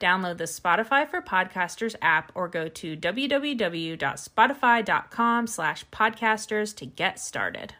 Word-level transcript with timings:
Download 0.00 0.36
the 0.38 0.44
Spotify 0.44 1.06
for 1.06 1.20
Podcasters 1.20 1.94
app 2.00 2.32
or 2.34 2.48
go 2.48 2.68
to 2.68 2.96
www.spotify.com 2.96 5.46
slash 5.46 5.84
podcasters 5.90 6.74
to 6.76 6.86
get 6.86 7.20
started. 7.20 7.74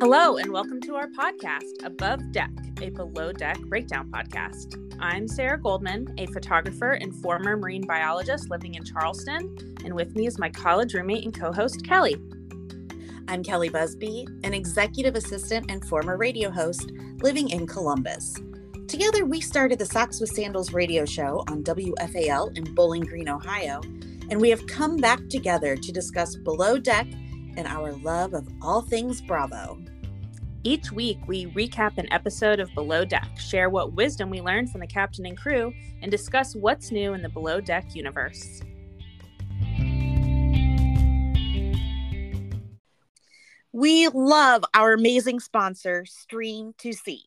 Hello, 0.00 0.38
and 0.38 0.50
welcome 0.50 0.80
to 0.80 0.94
our 0.94 1.08
podcast, 1.08 1.84
Above 1.84 2.32
Deck, 2.32 2.50
a 2.80 2.88
below 2.88 3.32
deck 3.32 3.60
breakdown 3.60 4.10
podcast. 4.10 4.80
I'm 4.98 5.28
Sarah 5.28 5.60
Goldman, 5.60 6.14
a 6.18 6.24
photographer 6.26 6.92
and 6.92 7.14
former 7.16 7.54
marine 7.56 7.84
biologist 7.86 8.50
living 8.50 8.76
in 8.76 8.84
Charleston, 8.84 9.76
and 9.84 9.92
with 9.94 10.16
me 10.16 10.26
is 10.26 10.38
my 10.38 10.48
college 10.48 10.94
roommate 10.94 11.24
and 11.24 11.38
co 11.38 11.52
host, 11.52 11.84
Kelli. 11.84 12.33
I'm 13.26 13.42
Kelli 13.42 13.72
Busby, 13.72 14.28
an 14.44 14.52
executive 14.52 15.16
assistant 15.16 15.70
and 15.70 15.82
former 15.86 16.18
radio 16.18 16.50
host 16.50 16.92
living 17.22 17.48
in 17.48 17.66
Columbus. 17.66 18.36
Together, 18.86 19.24
we 19.24 19.40
started 19.40 19.78
the 19.78 19.86
Socks 19.86 20.20
with 20.20 20.28
Sandals 20.28 20.74
radio 20.74 21.06
show 21.06 21.42
on 21.48 21.64
WFAL 21.64 22.56
in 22.56 22.74
Bowling 22.74 23.02
Green, 23.02 23.30
Ohio, 23.30 23.80
and 24.30 24.38
we 24.38 24.50
have 24.50 24.66
come 24.66 24.98
back 24.98 25.26
together 25.30 25.74
to 25.74 25.90
discuss 25.90 26.36
Below 26.36 26.76
Deck 26.76 27.06
and 27.56 27.66
our 27.66 27.92
love 27.92 28.34
of 28.34 28.46
all 28.60 28.82
things 28.82 29.22
Bravo. 29.22 29.78
Each 30.62 30.92
week, 30.92 31.18
we 31.26 31.46
recap 31.46 31.96
an 31.96 32.12
episode 32.12 32.60
of 32.60 32.74
Below 32.74 33.06
Deck, 33.06 33.38
share 33.38 33.70
what 33.70 33.94
wisdom 33.94 34.28
we 34.28 34.42
learned 34.42 34.70
from 34.70 34.82
the 34.82 34.86
captain 34.86 35.24
and 35.24 35.36
crew, 35.36 35.72
and 36.02 36.10
discuss 36.10 36.54
what's 36.54 36.90
new 36.90 37.14
in 37.14 37.22
the 37.22 37.30
Below 37.30 37.62
Deck 37.62 37.94
universe. 37.94 38.60
We 43.76 44.06
love 44.06 44.62
our 44.72 44.92
amazing 44.92 45.40
sponsor, 45.40 46.04
Stream2Sea. 46.04 47.22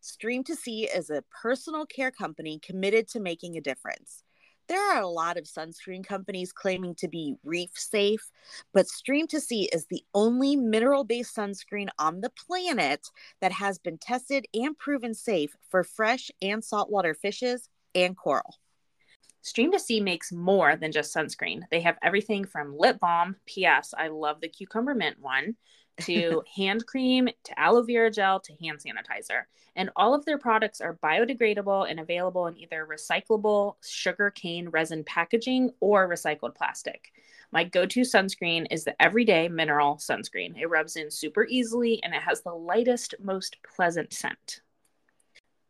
Stream 0.00 0.44
to 0.44 0.54
See 0.54 0.84
is 0.84 1.10
a 1.10 1.24
personal 1.42 1.84
care 1.84 2.12
company 2.12 2.60
committed 2.60 3.08
to 3.08 3.18
making 3.18 3.56
a 3.56 3.60
difference. 3.60 4.22
There 4.68 4.80
are 4.80 5.02
a 5.02 5.08
lot 5.08 5.36
of 5.36 5.46
sunscreen 5.46 6.06
companies 6.06 6.52
claiming 6.52 6.94
to 6.98 7.08
be 7.08 7.34
reef 7.42 7.70
safe, 7.74 8.30
but 8.72 8.86
Stream2Sea 8.86 9.66
is 9.72 9.86
the 9.86 10.04
only 10.14 10.54
mineral 10.54 11.02
based 11.02 11.34
sunscreen 11.34 11.88
on 11.98 12.20
the 12.20 12.30
planet 12.30 13.08
that 13.40 13.50
has 13.50 13.80
been 13.80 13.98
tested 13.98 14.46
and 14.54 14.78
proven 14.78 15.12
safe 15.12 15.56
for 15.70 15.82
fresh 15.82 16.30
and 16.40 16.62
saltwater 16.62 17.14
fishes 17.14 17.68
and 17.96 18.16
coral. 18.16 18.60
Stream2Sea 19.42 20.02
makes 20.02 20.32
more 20.32 20.76
than 20.76 20.92
just 20.92 21.14
sunscreen. 21.14 21.62
They 21.70 21.80
have 21.80 21.96
everything 22.02 22.44
from 22.44 22.76
lip 22.76 23.00
balm, 23.00 23.36
P.S. 23.46 23.94
I 23.96 24.08
love 24.08 24.40
the 24.40 24.48
cucumber 24.48 24.94
mint 24.94 25.18
one, 25.18 25.56
to 26.00 26.42
hand 26.56 26.86
cream 26.86 27.28
to 27.44 27.60
aloe 27.60 27.82
vera 27.82 28.10
gel 28.10 28.40
to 28.40 28.54
hand 28.62 28.78
sanitizer. 28.78 29.42
And 29.76 29.90
all 29.96 30.14
of 30.14 30.24
their 30.24 30.38
products 30.38 30.80
are 30.80 30.98
biodegradable 31.02 31.88
and 31.90 32.00
available 32.00 32.46
in 32.46 32.56
either 32.58 32.86
recyclable 32.86 33.74
sugar 33.82 34.30
cane 34.30 34.68
resin 34.68 35.04
packaging 35.04 35.70
or 35.80 36.08
recycled 36.08 36.54
plastic. 36.54 37.12
My 37.52 37.64
go 37.64 37.86
to 37.86 38.00
sunscreen 38.00 38.66
is 38.70 38.84
the 38.84 39.00
Everyday 39.00 39.48
Mineral 39.48 39.96
Sunscreen. 39.96 40.60
It 40.60 40.66
rubs 40.66 40.96
in 40.96 41.10
super 41.10 41.46
easily 41.46 42.02
and 42.02 42.14
it 42.14 42.22
has 42.22 42.42
the 42.42 42.54
lightest, 42.54 43.14
most 43.20 43.56
pleasant 43.74 44.12
scent. 44.12 44.60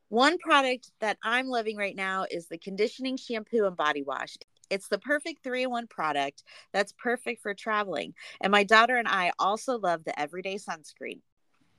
One 0.09 0.39
product 0.39 0.91
that 1.01 1.19
I'm 1.23 1.47
loving 1.47 1.77
right 1.77 1.95
now 1.95 2.27
is 2.29 2.49
the 2.49 2.59
conditioning 2.59 3.17
shampoo 3.17 3.65
and 3.67 3.77
body 3.77 4.03
wash. 4.03 4.37
It's 4.71 4.89
the 4.89 4.99
perfect 4.99 5.43
three 5.43 5.65
in 5.65 5.71
one 5.71 5.87
product 5.87 6.45
that's 6.73 6.93
perfect 6.93 7.43
for 7.43 7.55
traveling. 7.55 8.15
And 8.41 8.51
my 8.51 8.65
daughter 8.65 8.97
and 8.97 9.09
I 9.09 9.33
also 9.39 9.79
love 9.79 10.05
the 10.05 10.19
everyday 10.19 10.57
sunscreen, 10.57 11.21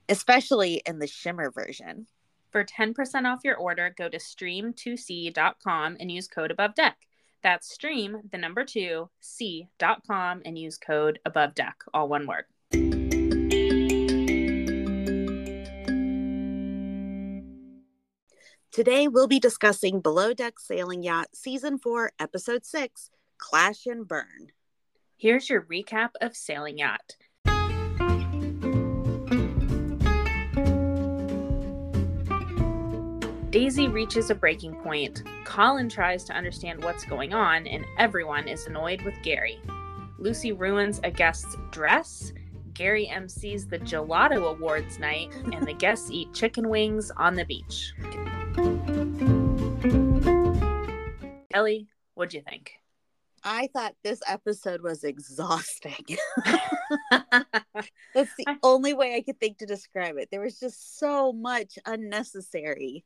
especially 0.10 0.82
in 0.86 1.00
the 1.00 1.08
shimmer 1.08 1.50
version. 1.52 2.08
For 2.52 2.66
10% 2.66 3.26
off 3.26 3.46
your 3.46 3.56
order, 3.56 3.94
go 3.98 4.10
to 4.10 4.18
stream2sea.com 4.18 5.98
and 6.00 6.12
use 6.12 6.28
code 6.28 6.52
above 6.52 6.76
deck. 6.76 6.98
That's 7.44 7.74
stream, 7.74 8.22
the 8.32 8.38
number 8.38 8.66
two, 8.66 9.10
c.com 9.20 10.42
and 10.46 10.58
use 10.58 10.78
code 10.78 11.20
above 11.26 11.56
deck, 11.56 11.78
all 11.94 12.08
one 12.08 12.28
word. 12.28 12.44
Today, 18.72 19.10
we'll 19.10 19.28
be 19.28 19.42
discussing 19.42 20.00
Below 20.00 20.34
Deck 20.34 20.58
Sailing 20.58 21.04
Yacht 21.04 21.28
Season 21.34 21.78
4, 21.78 22.14
Episode 22.22 22.66
6 22.66 23.10
Clash 23.38 23.86
and 23.86 24.08
Burn. 24.08 24.54
Here's 25.18 25.50
your 25.50 25.64
recap 25.64 26.12
of 26.22 26.38
Sailing 26.38 26.78
Yacht. 26.78 27.18
Daisy 33.50 33.90
reaches 33.90 34.30
a 34.30 34.36
breaking 34.36 34.76
point. 34.76 35.22
Colin 35.44 35.90
tries 35.90 36.24
to 36.24 36.34
understand 36.34 36.82
what's 36.82 37.04
going 37.04 37.34
on, 37.34 37.68
and 37.68 37.84
everyone 38.00 38.48
is 38.48 38.68
annoyed 38.68 39.02
with 39.02 39.16
Gary. 39.22 39.60
Lucy 40.18 40.54
ruins 40.54 41.02
a 41.04 41.12
guest's 41.12 41.58
dress. 41.72 42.32
Gary 42.74 43.12
MCs 43.12 43.70
the 43.70 43.80
Gelato 43.80 44.56
Awards 44.56 44.98
night, 44.98 45.30
and 45.52 45.68
the 45.68 45.74
guests 45.74 46.10
eat 46.10 46.34
chicken 46.34 46.70
wings 46.70 47.12
on 47.18 47.36
the 47.36 47.44
beach. 47.44 47.92
Ellie, 51.54 51.88
what'd 52.16 52.34
you 52.34 52.42
think? 52.42 52.74
I 53.44 53.70
thought 53.74 53.96
this 54.04 54.22
episode 54.28 54.82
was 54.82 55.04
exhausting. 55.04 56.18
That's 58.14 58.32
the 58.38 58.58
only 58.64 58.94
way 58.94 59.16
I 59.16 59.22
could 59.22 59.40
think 59.40 59.58
to 59.60 59.66
describe 59.66 60.18
it. 60.18 60.30
There 60.32 60.42
was 60.42 60.60
just 60.60 61.00
so 61.00 61.34
much 61.34 61.80
unnecessary. 61.86 63.04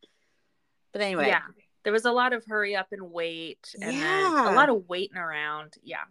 But 0.92 1.02
anyway. 1.02 1.28
Yeah. 1.28 1.42
There 1.84 1.94
was 1.94 2.06
a 2.06 2.12
lot 2.12 2.34
of 2.34 2.44
hurry 2.48 2.76
up 2.76 2.88
and 2.92 3.12
wait 3.12 3.76
and 3.80 3.96
yeah. 3.96 4.52
a 4.52 4.56
lot 4.56 4.70
of 4.70 4.90
waiting 4.90 5.18
around. 5.18 5.76
Yeah. 5.84 6.06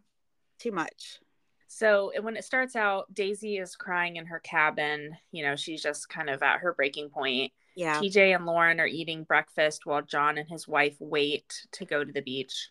Too 0.61 0.71
much. 0.71 1.19
So 1.66 2.12
when 2.21 2.37
it 2.37 2.45
starts 2.45 2.77
out, 2.77 3.12
Daisy 3.12 3.56
is 3.56 3.75
crying 3.75 4.16
in 4.16 4.27
her 4.27 4.39
cabin. 4.39 5.16
You 5.33 5.45
know, 5.45 5.56
she's 5.56 5.83
just 5.83 6.09
kind 6.09 6.31
of 6.31 6.43
at 6.45 6.61
her 6.61 6.72
breaking 6.72 7.11
point. 7.11 7.53
Yeah. 7.75 8.01
TJ 8.01 8.35
and 8.35 8.47
Lauren 8.47 8.81
are 8.81 8.87
eating 8.87 9.25
breakfast 9.25 9.85
while 9.85 10.03
John 10.03 10.39
and 10.39 10.49
his 10.49 10.69
wife 10.69 10.97
wait 11.01 11.67
to 11.73 11.85
go 11.85 12.05
to 12.05 12.12
the 12.12 12.23
beach. 12.23 12.71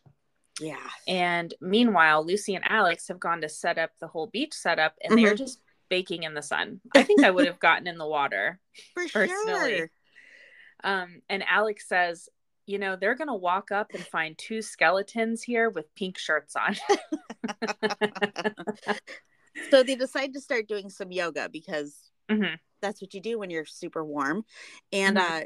Yeah. 0.60 0.78
And 1.08 1.54
meanwhile, 1.60 2.26
Lucy 2.26 2.56
and 2.56 2.64
Alex 2.70 3.08
have 3.10 3.20
gone 3.20 3.42
to 3.42 3.50
set 3.50 3.78
up 3.78 3.92
the 4.00 4.08
whole 4.08 4.28
beach 4.28 4.54
setup 4.54 4.96
and 5.02 5.14
mm-hmm. 5.14 5.26
they're 5.26 5.36
just 5.36 5.60
baking 5.90 6.24
in 6.24 6.34
the 6.34 6.42
sun. 6.42 6.80
I 6.96 7.04
think 7.04 7.24
I 7.24 7.32
would 7.32 7.48
have 7.48 7.60
gotten 7.60 7.88
in 7.88 7.98
the 7.98 8.08
water 8.08 8.60
for 8.94 9.08
personally. 9.08 9.78
Sure. 9.78 9.92
Um, 10.84 11.22
and 11.30 11.44
Alex 11.48 11.88
says, 11.88 12.30
you 12.66 12.78
know, 12.78 12.96
they're 12.96 13.16
going 13.16 13.28
to 13.28 13.34
walk 13.34 13.72
up 13.72 13.94
and 13.94 14.06
find 14.06 14.38
two 14.38 14.62
skeletons 14.62 15.44
here 15.44 15.70
with 15.70 15.94
pink 15.96 16.18
shirts 16.18 16.56
on. 16.56 16.76
so 19.70 19.84
they 19.84 19.96
decide 19.96 20.34
to 20.34 20.40
start 20.40 20.68
doing 20.68 20.90
some 20.90 21.12
yoga 21.12 21.50
because 21.52 21.98
mm-hmm 22.32 22.56
that's 22.84 23.02
what 23.02 23.14
you 23.14 23.22
do 23.22 23.40
when 23.40 23.50
you're 23.50 23.66
super 23.66 24.04
warm 24.04 24.44
and 24.92 25.18
mm-hmm. 25.18 25.34
uh 25.34 25.42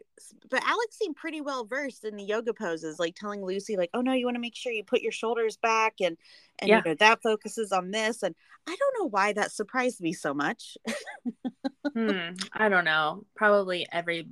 but 0.50 0.64
alex 0.64 0.98
seemed 0.98 1.16
pretty 1.16 1.40
well 1.40 1.66
versed 1.66 2.04
in 2.04 2.18
the 2.18 2.24
yoga 2.24 2.54
poses 2.54 3.00
like 3.00 3.16
telling 3.16 3.44
lucy 3.44 3.78
like 3.78 3.90
oh 3.94 4.02
no 4.02 4.12
you 4.12 4.26
want 4.26 4.36
to 4.36 4.42
make 4.42 4.56
sure 4.56 4.72
you 4.72 4.84
put 4.84 5.02
your 5.02 5.12
shoulders 5.12 5.58
back 5.58 5.94
and 6.02 6.18
and 6.60 6.70
yeah. 6.70 6.82
you 6.84 6.92
know 6.92 6.96
that 6.96 7.22
focuses 7.22 7.72
on 7.72 7.92
this 7.92 8.24
and 8.24 8.36
i 8.68 8.76
don't 8.76 8.96
know 9.00 9.10
why 9.10 9.32
that 9.32 9.52
surprised 9.52 10.02
me 10.02 10.12
so 10.12 10.34
much 10.34 10.78
hmm, 11.94 12.32
i 12.54 12.68
don't 12.68 12.86
know 12.86 13.24
probably 13.36 13.88
every 13.92 14.28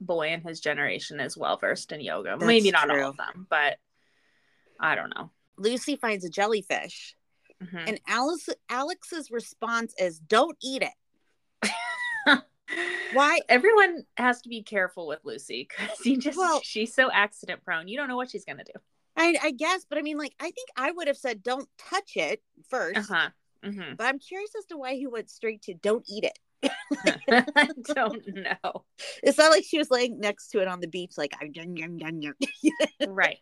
boy 0.00 0.28
in 0.28 0.40
his 0.40 0.60
generation 0.60 1.20
is 1.20 1.36
well 1.36 1.56
versed 1.56 1.92
in 1.92 2.00
yoga 2.00 2.30
that's 2.38 2.44
maybe 2.44 2.70
not 2.70 2.88
true. 2.88 3.02
all 3.02 3.10
of 3.10 3.16
them 3.16 3.46
but 3.48 3.78
I 4.78 4.94
don't 4.94 5.14
know. 5.14 5.30
Lucy 5.56 5.96
finds 5.96 6.24
a 6.24 6.30
jellyfish, 6.30 7.16
Mhm. 7.62 7.88
and 7.88 8.00
Alice 8.06 8.48
Alex's 8.68 9.30
response 9.30 9.94
is, 9.98 10.20
"Don't 10.20 10.56
eat 10.62 10.82
it." 10.82 10.94
Why? 13.12 13.40
Everyone 13.48 14.04
has 14.16 14.42
to 14.42 14.48
be 14.48 14.62
careful 14.62 15.06
with 15.06 15.20
Lucy 15.24 15.68
because 15.68 16.04
you 16.06 16.18
just 16.18 16.36
Well- 16.38 16.60
she's 16.62 16.94
so 16.94 17.10
accident 17.10 17.64
prone. 17.64 17.88
You 17.88 17.96
don't 17.96 18.08
know 18.08 18.16
what 18.16 18.30
she's 18.30 18.44
gonna 18.44 18.64
do. 18.64 18.72
I, 19.16 19.36
I 19.42 19.50
guess, 19.50 19.84
but 19.88 19.98
I 19.98 20.02
mean, 20.02 20.16
like, 20.16 20.34
I 20.38 20.44
think 20.44 20.68
I 20.76 20.92
would 20.92 21.08
have 21.08 21.16
said, 21.16 21.42
"Don't 21.42 21.68
touch 21.76 22.12
it 22.16 22.40
first. 22.68 23.10
Uh 23.10 23.14
huh. 23.14 23.28
hmm 23.64 23.94
But 23.96 24.06
I'm 24.06 24.18
curious 24.20 24.50
as 24.56 24.64
to 24.66 24.76
why 24.76 24.94
he 24.94 25.06
went 25.08 25.28
straight 25.28 25.62
to 25.62 25.74
"Don't 25.74 26.04
eat 26.08 26.24
it." 26.24 26.38
I 27.28 27.68
don't 27.94 28.22
know. 28.28 28.84
It's 29.22 29.38
not 29.38 29.50
like 29.50 29.64
she 29.64 29.78
was 29.78 29.90
laying 29.90 30.20
next 30.20 30.48
to 30.50 30.60
it 30.60 30.68
on 30.68 30.78
the 30.80 30.86
beach, 30.86 31.14
like 31.16 31.32
I'm 31.40 31.50
done, 31.52 31.74
done, 31.74 31.96
done, 31.98 32.20
done. 32.20 32.34
Right. 33.14 33.38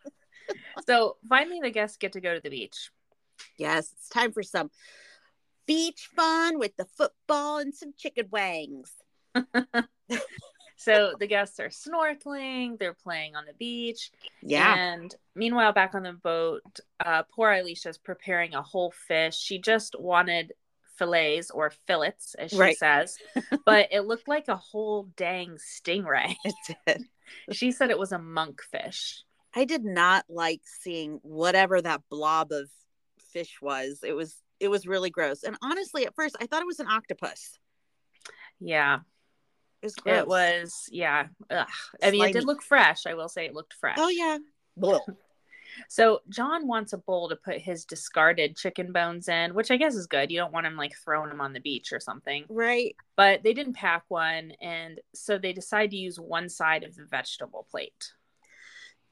So 0.87 1.17
finally, 1.29 1.59
the 1.61 1.69
guests 1.71 1.97
get 1.97 2.13
to 2.13 2.21
go 2.21 2.33
to 2.33 2.39
the 2.41 2.49
beach. 2.49 2.89
yes, 3.59 3.91
it's 3.91 4.09
time 4.09 4.31
for 4.31 4.41
some 4.43 4.71
beach 5.67 6.09
fun 6.15 6.57
with 6.57 6.75
the 6.77 6.85
football 6.85 7.57
and 7.59 7.75
some 7.75 7.93
chicken 7.97 8.29
wings. 8.31 8.91
So 10.79 11.15
the 11.19 11.25
guests 11.27 11.59
are 11.59 11.69
snorkeling, 11.69 12.77
they're 12.77 12.93
playing 12.93 13.35
on 13.35 13.45
the 13.45 13.53
beach. 13.53 14.11
Yeah, 14.43 14.77
And 14.77 15.13
meanwhile, 15.35 15.73
back 15.73 15.95
on 15.95 16.03
the 16.03 16.13
boat, 16.13 16.61
uh, 17.03 17.23
poor 17.23 17.51
Alicia's 17.51 17.97
preparing 17.97 18.53
a 18.53 18.61
whole 18.61 18.91
fish. 18.91 19.35
She 19.37 19.57
just 19.59 19.99
wanted 19.99 20.53
fillets 20.95 21.49
or 21.49 21.71
fillets, 21.87 22.35
as 22.35 22.51
she 22.51 22.57
Right. 22.57 22.77
says, 22.77 23.17
but 23.65 23.87
it 23.91 24.01
looked 24.01 24.27
like 24.27 24.47
a 24.49 24.55
whole 24.55 25.09
dang 25.17 25.57
stingray. 25.57 26.35
it 26.45 26.77
did. 26.85 27.01
she 27.51 27.71
said 27.71 27.89
it 27.89 27.99
was 27.99 28.11
a 28.11 28.19
monkfish. 28.19 29.21
I 29.55 29.65
did 29.65 29.83
not 29.83 30.25
like 30.29 30.61
seeing 30.63 31.19
whatever 31.23 31.81
that 31.81 32.01
blob 32.09 32.51
of 32.51 32.69
fish 33.33 33.57
was. 33.61 34.01
It 34.03 34.13
was 34.13 34.35
it 34.59 34.69
was 34.69 34.87
really 34.87 35.09
gross. 35.09 35.43
And 35.43 35.57
honestly, 35.63 36.05
at 36.05 36.15
first, 36.15 36.35
I 36.39 36.45
thought 36.45 36.61
it 36.61 36.67
was 36.67 36.79
an 36.79 36.87
octopus. 36.87 37.57
Yeah, 38.59 38.99
was 39.87 39.95
gross. 39.95 40.19
it 40.19 40.27
was. 40.27 40.89
Yeah. 40.91 41.27
Ugh. 41.49 41.67
I 42.03 42.11
mean, 42.11 42.25
it 42.25 42.33
did 42.33 42.45
look 42.45 42.61
fresh. 42.61 43.05
I 43.05 43.13
will 43.13 43.29
say 43.29 43.45
it 43.45 43.53
looked 43.53 43.73
fresh. 43.73 43.97
Oh 43.99 44.09
yeah. 44.09 44.37
Blah. 44.75 44.99
So 45.89 46.21
John 46.29 46.67
wants 46.67 46.93
a 46.93 46.97
bowl 46.97 47.29
to 47.29 47.35
put 47.35 47.61
his 47.61 47.85
discarded 47.85 48.57
chicken 48.57 48.91
bones 48.91 49.27
in, 49.29 49.53
which 49.53 49.69
I 49.69 49.77
guess 49.77 49.95
is 49.95 50.07
good. 50.07 50.31
You 50.31 50.39
don't 50.39 50.53
want 50.53 50.65
him 50.65 50.75
like 50.75 50.95
throwing 51.03 51.29
them 51.29 51.41
on 51.41 51.53
the 51.53 51.59
beach 51.59 51.93
or 51.93 51.99
something. 51.99 52.45
Right. 52.49 52.95
But 53.15 53.43
they 53.43 53.53
didn't 53.53 53.73
pack 53.73 54.03
one, 54.07 54.53
and 54.61 54.99
so 55.13 55.37
they 55.37 55.53
decide 55.53 55.91
to 55.91 55.97
use 55.97 56.19
one 56.19 56.49
side 56.49 56.83
of 56.83 56.95
the 56.95 57.05
vegetable 57.05 57.67
plate. 57.69 58.11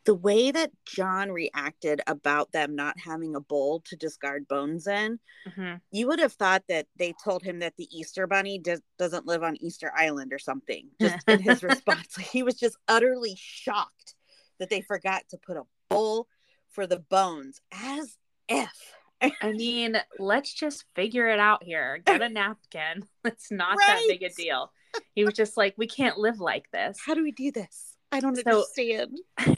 The 0.05 0.15
way 0.15 0.51
that 0.51 0.71
John 0.85 1.31
reacted 1.31 2.01
about 2.07 2.51
them 2.51 2.75
not 2.75 2.97
having 2.99 3.35
a 3.35 3.39
bowl 3.39 3.81
to 3.81 3.95
discard 3.95 4.47
bones 4.47 4.87
in, 4.87 5.19
Mhm. 5.47 5.81
you 5.91 6.07
would 6.07 6.19
have 6.19 6.33
thought 6.33 6.63
that 6.69 6.87
they 6.95 7.13
told 7.23 7.43
him 7.43 7.59
that 7.59 7.75
the 7.77 7.87
Easter 7.95 8.27
Bunny 8.27 8.59
does, 8.59 8.81
doesn't 8.97 9.25
live 9.25 9.43
on 9.43 9.57
Easter 9.57 9.91
Island 9.95 10.31
or 10.31 10.39
something. 10.39 10.89
Just 11.01 11.27
in 11.27 11.39
his 11.39 11.63
response, 11.63 12.15
he 12.15 12.43
was 12.43 12.55
just 12.55 12.77
utterly 12.87 13.35
shocked 13.37 14.15
that 14.59 14.69
they 14.69 14.81
forgot 14.81 15.27
to 15.29 15.37
put 15.37 15.57
a 15.57 15.63
bowl 15.89 16.27
for 16.69 16.87
the 16.87 16.99
bones, 16.99 17.61
as 17.71 18.17
if. 18.47 18.95
I 19.21 19.31
mean, 19.53 19.97
let's 20.19 20.53
just 20.53 20.85
figure 20.93 21.27
it 21.29 21.39
out 21.39 21.63
here. 21.63 21.97
Get 22.05 22.21
a 22.21 22.29
napkin. 22.29 23.07
It's 23.25 23.51
not 23.51 23.77
that 23.87 24.03
big 24.07 24.23
a 24.23 24.29
deal. 24.29 24.71
He 25.13 25.25
was 25.25 25.33
just 25.33 25.57
like, 25.57 25.73
we 25.77 25.87
can't 25.87 26.17
live 26.17 26.39
like 26.39 26.69
this. 26.71 26.99
How 27.05 27.15
do 27.15 27.23
we 27.23 27.31
do 27.31 27.51
this? 27.51 27.94
I 28.11 28.19
don't 28.19 28.35
So- 28.35 28.41
understand. 28.49 29.19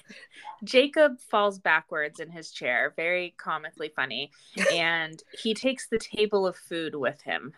Jacob 0.63 1.19
falls 1.19 1.59
backwards 1.59 2.19
in 2.19 2.29
his 2.31 2.51
chair, 2.51 2.93
very 2.95 3.35
comically 3.37 3.91
funny, 3.95 4.31
and 4.73 5.21
he 5.43 5.53
takes 5.53 5.87
the 5.87 5.99
table 5.99 6.47
of 6.47 6.55
food 6.55 6.95
with 6.95 7.21
him. 7.21 7.53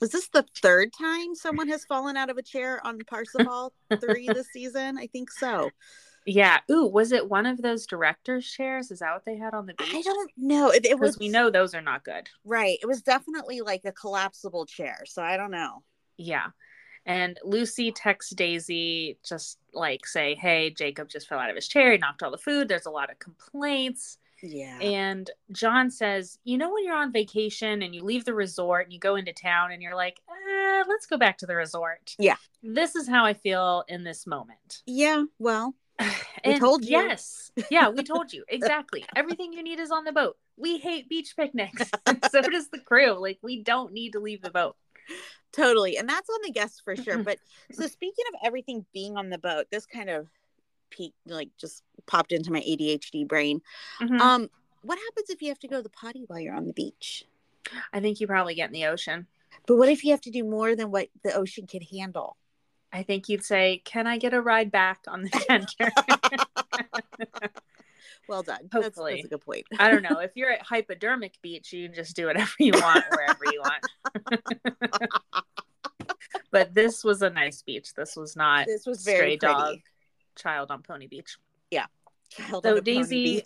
Was 0.00 0.10
this 0.10 0.26
the 0.28 0.44
third 0.60 0.92
time 0.92 1.36
someone 1.36 1.68
has 1.68 1.84
fallen 1.84 2.16
out 2.16 2.30
of 2.30 2.36
a 2.38 2.42
chair 2.42 2.84
on 2.84 2.98
Parsifal 3.06 3.72
3 4.00 4.26
this 4.28 4.48
season? 4.52 4.98
I 4.98 5.06
think 5.06 5.30
so. 5.30 5.70
Yeah. 6.26 6.58
Ooh, 6.68 6.86
was 6.88 7.12
it 7.12 7.28
one 7.28 7.46
of 7.46 7.62
those 7.62 7.86
director's 7.86 8.50
chairs? 8.50 8.90
Is 8.90 8.98
that 8.98 9.12
what 9.12 9.24
they 9.24 9.36
had 9.36 9.54
on 9.54 9.66
the 9.66 9.74
beach? 9.74 9.92
I 9.94 10.02
don't 10.02 10.30
know. 10.36 10.70
It, 10.70 10.84
it 10.86 10.98
was 10.98 11.18
we 11.20 11.28
know 11.28 11.50
those 11.50 11.72
are 11.74 11.80
not 11.80 12.04
good. 12.04 12.28
right. 12.44 12.78
It 12.82 12.86
was 12.86 13.02
definitely 13.02 13.60
like 13.60 13.82
a 13.84 13.92
collapsible 13.92 14.66
chair. 14.66 14.98
So 15.06 15.22
I 15.22 15.36
don't 15.36 15.50
know. 15.52 15.84
Yeah. 16.16 16.46
And 17.04 17.38
Lucy 17.42 17.90
texts 17.90 18.32
Daisy, 18.34 19.18
just 19.24 19.58
like 19.72 20.06
say, 20.06 20.34
hey, 20.34 20.70
Jacob 20.70 21.08
just 21.08 21.28
fell 21.28 21.38
out 21.38 21.50
of 21.50 21.56
his 21.56 21.68
chair. 21.68 21.92
He 21.92 21.98
knocked 21.98 22.22
all 22.22 22.30
the 22.30 22.38
food. 22.38 22.68
There's 22.68 22.86
a 22.86 22.90
lot 22.90 23.10
of 23.10 23.18
complaints. 23.18 24.18
Yeah. 24.42 24.78
And 24.80 25.30
John 25.52 25.90
says, 25.90 26.38
you 26.44 26.58
know, 26.58 26.72
when 26.72 26.84
you're 26.84 26.96
on 26.96 27.12
vacation 27.12 27.82
and 27.82 27.94
you 27.94 28.02
leave 28.02 28.24
the 28.24 28.34
resort 28.34 28.86
and 28.86 28.92
you 28.92 28.98
go 28.98 29.14
into 29.16 29.32
town 29.32 29.70
and 29.72 29.80
you're 29.82 29.94
like, 29.94 30.20
eh, 30.28 30.82
let's 30.88 31.06
go 31.06 31.16
back 31.16 31.38
to 31.38 31.46
the 31.46 31.54
resort. 31.56 32.14
Yeah. 32.18 32.36
This 32.62 32.96
is 32.96 33.08
how 33.08 33.24
I 33.24 33.34
feel 33.34 33.84
in 33.88 34.04
this 34.04 34.26
moment. 34.26 34.82
yeah. 34.86 35.24
Well, 35.38 35.74
And 36.44 36.58
told 36.58 36.84
you. 36.84 36.90
Yes. 36.90 37.52
Yeah, 37.70 37.90
we 37.90 38.02
told 38.02 38.32
you. 38.32 38.44
Exactly. 38.48 39.04
Everything 39.14 39.52
you 39.52 39.62
need 39.62 39.78
is 39.78 39.90
on 39.92 40.04
the 40.04 40.12
boat. 40.12 40.36
We 40.56 40.78
hate 40.78 41.08
beach 41.08 41.34
picnics. 41.36 41.90
so 42.30 42.42
does 42.42 42.68
the 42.68 42.80
crew. 42.80 43.12
Like, 43.12 43.38
we 43.42 43.62
don't 43.62 43.92
need 43.92 44.12
to 44.12 44.20
leave 44.20 44.42
the 44.42 44.50
boat. 44.50 44.76
Totally. 45.52 45.96
And 45.96 46.08
that's 46.08 46.28
on 46.28 46.40
the 46.42 46.50
guests 46.50 46.80
for 46.80 46.96
sure. 46.96 47.18
Mhm. 47.18 47.24
But 47.24 47.38
so 47.72 47.86
speaking 47.86 48.24
of 48.28 48.40
everything 48.44 48.86
being 48.92 49.16
on 49.16 49.30
the 49.30 49.38
boat, 49.38 49.66
this 49.70 49.86
kind 49.86 50.10
of 50.10 50.28
peaked, 50.90 51.16
like 51.26 51.50
just 51.58 51.82
popped 52.06 52.32
into 52.32 52.52
my 52.52 52.60
ADHD 52.60 53.24
brain. 53.26 53.62
Mhm. 54.00 54.20
Um, 54.20 54.50
what 54.82 54.98
happens 54.98 55.30
if 55.30 55.42
you 55.42 55.48
have 55.48 55.58
to 55.60 55.68
go 55.68 55.76
to 55.76 55.82
the 55.82 55.90
potty 55.90 56.24
while 56.26 56.40
you're 56.40 56.54
on 56.54 56.66
the 56.66 56.72
beach? 56.72 57.24
I 57.92 58.00
think 58.00 58.20
you 58.20 58.26
probably 58.26 58.54
get 58.54 58.68
in 58.68 58.72
the 58.72 58.86
ocean. 58.86 59.26
But 59.66 59.76
what 59.76 59.88
if 59.88 60.04
you 60.04 60.10
have 60.10 60.20
to 60.22 60.30
do 60.30 60.44
more 60.44 60.74
than 60.74 60.90
what 60.90 61.08
the 61.22 61.32
ocean 61.32 61.66
can 61.66 61.82
handle? 61.82 62.36
I 62.92 63.02
think 63.02 63.28
you'd 63.28 63.44
say, 63.44 63.80
"Can 63.84 64.06
I 64.06 64.18
get 64.18 64.34
a 64.34 64.40
ride 64.40 64.70
back 64.70 65.00
on 65.08 65.22
the 65.22 65.30
tender?" 65.48 65.92
Well 68.28 68.42
done. 68.42 68.68
Hopefully. 68.72 69.14
that's 69.14 69.26
a 69.26 69.28
good 69.28 69.40
point. 69.40 69.66
I 69.78 69.90
don't 69.90 70.02
know. 70.02 70.18
If 70.22 70.32
you're 70.36 70.52
at 70.52 70.62
hypodermic 70.62 71.40
beach, 71.42 71.72
you 71.72 71.86
can 71.86 71.94
just 71.94 72.14
do 72.14 72.26
whatever 72.26 72.52
you 72.58 72.72
want 72.74 73.04
wherever 73.10 73.44
you 73.52 73.60
want. 73.60 73.84
but 76.50 76.74
this 76.74 77.02
was 77.02 77.22
a 77.22 77.30
nice 77.30 77.62
beach. 77.62 77.94
This 77.94 78.16
was 78.16 78.36
not 78.36 78.66
This 78.66 78.86
was 78.86 79.00
stray 79.00 79.14
very 79.14 79.36
dog 79.36 79.78
child 80.36 80.70
on 80.70 80.82
Pony 80.82 81.06
Beach. 81.06 81.36
Child 82.36 82.64
So 82.64 82.72
on 82.72 82.78
a 82.78 82.82
pony 82.82 82.94
Daisy- 82.94 83.44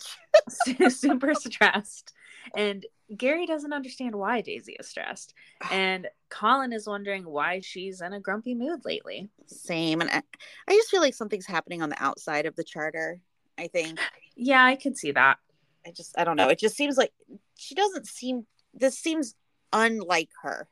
Super 0.89 1.33
stressed, 1.33 2.13
and 2.55 2.85
Gary 3.15 3.45
doesn't 3.45 3.73
understand 3.73 4.15
why 4.15 4.41
Daisy 4.41 4.77
is 4.79 4.87
stressed, 4.87 5.33
and 5.71 6.07
Colin 6.29 6.71
is 6.71 6.87
wondering 6.87 7.25
why 7.25 7.59
she's 7.59 8.01
in 8.01 8.13
a 8.13 8.19
grumpy 8.19 8.55
mood 8.55 8.85
lately. 8.85 9.29
Same. 9.47 10.01
And 10.01 10.09
I, 10.09 10.21
I 10.67 10.73
just 10.73 10.89
feel 10.89 11.01
like 11.01 11.13
something's 11.13 11.45
happening 11.45 11.81
on 11.81 11.89
the 11.89 12.01
outside 12.01 12.45
of 12.45 12.55
the 12.55 12.63
charter. 12.63 13.19
I 13.57 13.67
think. 13.67 13.99
Yeah, 14.35 14.63
I 14.63 14.75
could 14.75 14.97
see 14.97 15.11
that. 15.11 15.37
I 15.85 15.91
just 15.91 16.17
I 16.17 16.23
don't 16.23 16.35
know. 16.35 16.49
It 16.49 16.59
just 16.59 16.75
seems 16.75 16.97
like 16.97 17.13
she 17.55 17.75
doesn't 17.75 18.07
seem 18.07 18.45
this 18.73 18.97
seems 18.97 19.35
unlike 19.73 20.29
her. 20.43 20.67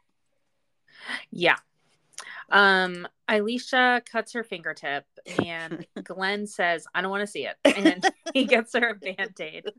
Yeah. 1.31 1.57
Um, 2.49 3.07
Alicia 3.27 4.01
cuts 4.09 4.33
her 4.33 4.43
fingertip 4.43 5.05
and 5.43 5.85
Glenn 6.03 6.47
says, 6.47 6.85
I 6.93 7.01
don't 7.01 7.11
want 7.11 7.21
to 7.21 7.27
see 7.27 7.47
it. 7.47 7.55
And 7.77 8.05
he 8.33 8.45
gets 8.45 8.73
her 8.73 8.89
a 8.89 8.95
band-aid. 8.95 9.65
I 9.67 9.71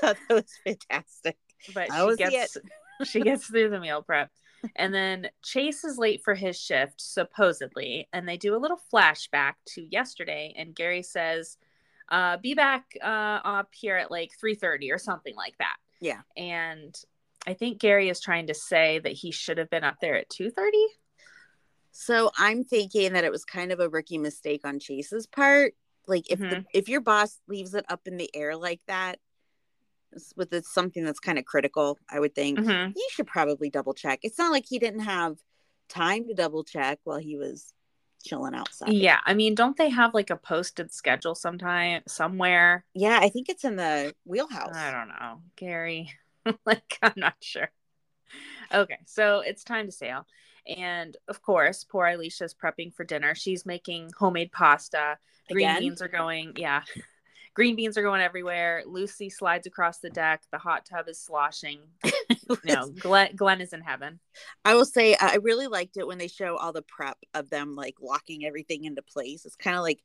thought 0.00 0.16
that 0.28 0.34
was 0.34 0.58
fantastic. 0.64 1.36
But 1.74 1.90
I 1.90 2.08
she 2.10 2.16
gets 2.16 2.56
she 3.04 3.20
gets 3.20 3.46
through 3.46 3.70
the 3.70 3.80
meal 3.80 4.02
prep. 4.02 4.30
And 4.76 4.94
then 4.94 5.28
Chase 5.42 5.84
is 5.84 5.98
late 5.98 6.22
for 6.24 6.34
his 6.34 6.58
shift, 6.58 7.00
supposedly, 7.00 8.08
and 8.12 8.28
they 8.28 8.36
do 8.36 8.54
a 8.54 8.58
little 8.58 8.80
flashback 8.92 9.54
to 9.70 9.82
yesterday, 9.82 10.54
and 10.56 10.74
Gary 10.74 11.02
says, 11.02 11.58
uh, 12.12 12.36
be 12.36 12.54
back 12.54 12.84
uh 13.02 13.40
up 13.44 13.70
here 13.72 13.96
at 13.96 14.10
like 14.10 14.30
3:30 14.40 14.92
or 14.92 14.98
something 14.98 15.34
like 15.34 15.56
that. 15.58 15.76
Yeah. 16.00 16.20
And 16.36 16.94
I 17.46 17.54
think 17.54 17.80
Gary 17.80 18.08
is 18.08 18.20
trying 18.20 18.46
to 18.46 18.54
say 18.54 19.00
that 19.00 19.12
he 19.12 19.32
should 19.32 19.58
have 19.58 19.70
been 19.70 19.82
up 19.82 19.96
there 20.00 20.14
at 20.16 20.28
2:30. 20.28 20.86
So 21.90 22.30
I'm 22.38 22.64
thinking 22.64 23.12
that 23.14 23.24
it 23.24 23.32
was 23.32 23.44
kind 23.44 23.72
of 23.72 23.80
a 23.80 23.88
rookie 23.88 24.18
mistake 24.18 24.60
on 24.64 24.78
Chase's 24.78 25.26
part. 25.26 25.74
Like 26.06 26.30
if 26.30 26.38
the, 26.38 26.46
Mhm. 26.46 26.64
if 26.72 26.88
your 26.88 27.00
boss 27.00 27.40
leaves 27.48 27.74
it 27.74 27.84
up 27.88 28.06
in 28.06 28.16
the 28.16 28.30
air 28.34 28.56
like 28.56 28.80
that, 28.86 29.18
with 30.36 30.52
it's 30.52 30.72
something 30.72 31.04
that's 31.04 31.20
kind 31.20 31.38
of 31.38 31.44
critical, 31.44 31.98
I 32.10 32.20
would 32.20 32.34
think 32.34 32.58
Mhm. 32.58 32.94
you 32.94 33.08
should 33.10 33.26
probably 33.26 33.70
double 33.70 33.94
check. 33.94 34.20
It's 34.22 34.38
not 34.38 34.52
like 34.52 34.66
he 34.68 34.78
didn't 34.78 35.00
have 35.00 35.38
time 35.88 36.26
to 36.28 36.34
double 36.34 36.64
check 36.64 36.98
while 37.04 37.18
he 37.18 37.36
was 37.36 37.72
chilling 38.22 38.54
outside. 38.54 38.92
Yeah, 38.92 39.18
I 39.24 39.34
mean, 39.34 39.54
don't 39.54 39.76
they 39.76 39.90
have 39.90 40.14
like 40.14 40.30
a 40.30 40.36
posted 40.36 40.92
schedule 40.92 41.34
sometime 41.34 42.02
somewhere? 42.06 42.84
Yeah, 42.94 43.18
I 43.20 43.28
think 43.28 43.48
it's 43.48 43.64
in 43.64 43.76
the 43.76 44.14
wheelhouse. 44.24 44.74
I 44.74 44.90
don't 44.90 45.08
know, 45.08 45.42
Gary. 45.56 46.12
like, 46.66 46.98
I'm 47.02 47.12
not 47.16 47.34
sure. 47.40 47.70
Okay, 48.72 48.98
so 49.04 49.40
it's 49.40 49.64
time 49.64 49.86
to 49.86 49.92
sail, 49.92 50.26
and 50.66 51.16
of 51.28 51.42
course, 51.42 51.84
poor 51.84 52.06
Alicia's 52.06 52.54
prepping 52.54 52.94
for 52.94 53.04
dinner. 53.04 53.34
She's 53.34 53.66
making 53.66 54.10
homemade 54.18 54.52
pasta. 54.52 55.18
Green 55.50 55.68
Again? 55.68 55.80
beans 55.80 56.02
are 56.02 56.08
going. 56.08 56.54
Yeah, 56.56 56.82
green 57.54 57.76
beans 57.76 57.98
are 57.98 58.02
going 58.02 58.22
everywhere. 58.22 58.82
Lucy 58.86 59.28
slides 59.28 59.66
across 59.66 59.98
the 59.98 60.10
deck. 60.10 60.42
The 60.50 60.58
hot 60.58 60.86
tub 60.86 61.08
is 61.08 61.18
sloshing. 61.18 61.80
no, 62.64 62.90
Glenn, 62.98 63.34
Glenn 63.36 63.60
is 63.60 63.72
in 63.72 63.80
heaven. 63.80 64.20
I 64.64 64.74
will 64.74 64.84
say 64.84 65.16
I 65.20 65.36
really 65.42 65.66
liked 65.66 65.96
it 65.96 66.06
when 66.06 66.18
they 66.18 66.28
show 66.28 66.56
all 66.56 66.72
the 66.72 66.82
prep 66.82 67.18
of 67.34 67.50
them 67.50 67.74
like 67.74 67.96
locking 68.00 68.44
everything 68.44 68.84
into 68.84 69.02
place. 69.02 69.44
It's 69.44 69.56
kind 69.56 69.76
of 69.76 69.82
like 69.82 70.00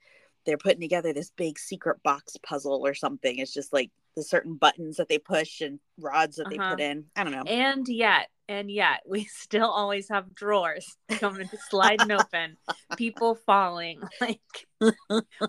they're 0.46 0.58
putting 0.58 0.80
together 0.82 1.13
this 1.13 1.32
big 1.32 1.60
secret 1.60 2.01
box 2.04 2.38
puzzle 2.42 2.86
or 2.86 2.94
something. 2.94 3.38
It's 3.38 3.54
just 3.54 3.74
like 3.74 3.92
the 4.16 4.24
certain 4.24 4.56
buttons 4.56 4.98
that 4.98 5.10
they 5.10 5.20
push 5.20 5.62
and 5.62 5.80
rods 6.00 6.38
that 6.38 6.50
they 6.50 6.58
Uh-huh. 6.58 6.72
put 6.72 6.80
in. 6.80 7.06
I 7.16 7.24
don't 7.24 7.34
know. 7.34 7.44
And 7.44 7.88
yet, 7.88 8.30
and 8.48 8.72
yet, 8.72 9.01
we 9.06 9.25
still 9.30 9.70
always 9.70 10.08
have 10.10 10.34
drawers 10.34 10.86
coming 11.10 11.50
sliding 11.70 12.12
open, 12.12 12.58
people 12.96 13.36
falling. 13.46 14.01
Like 14.22 14.39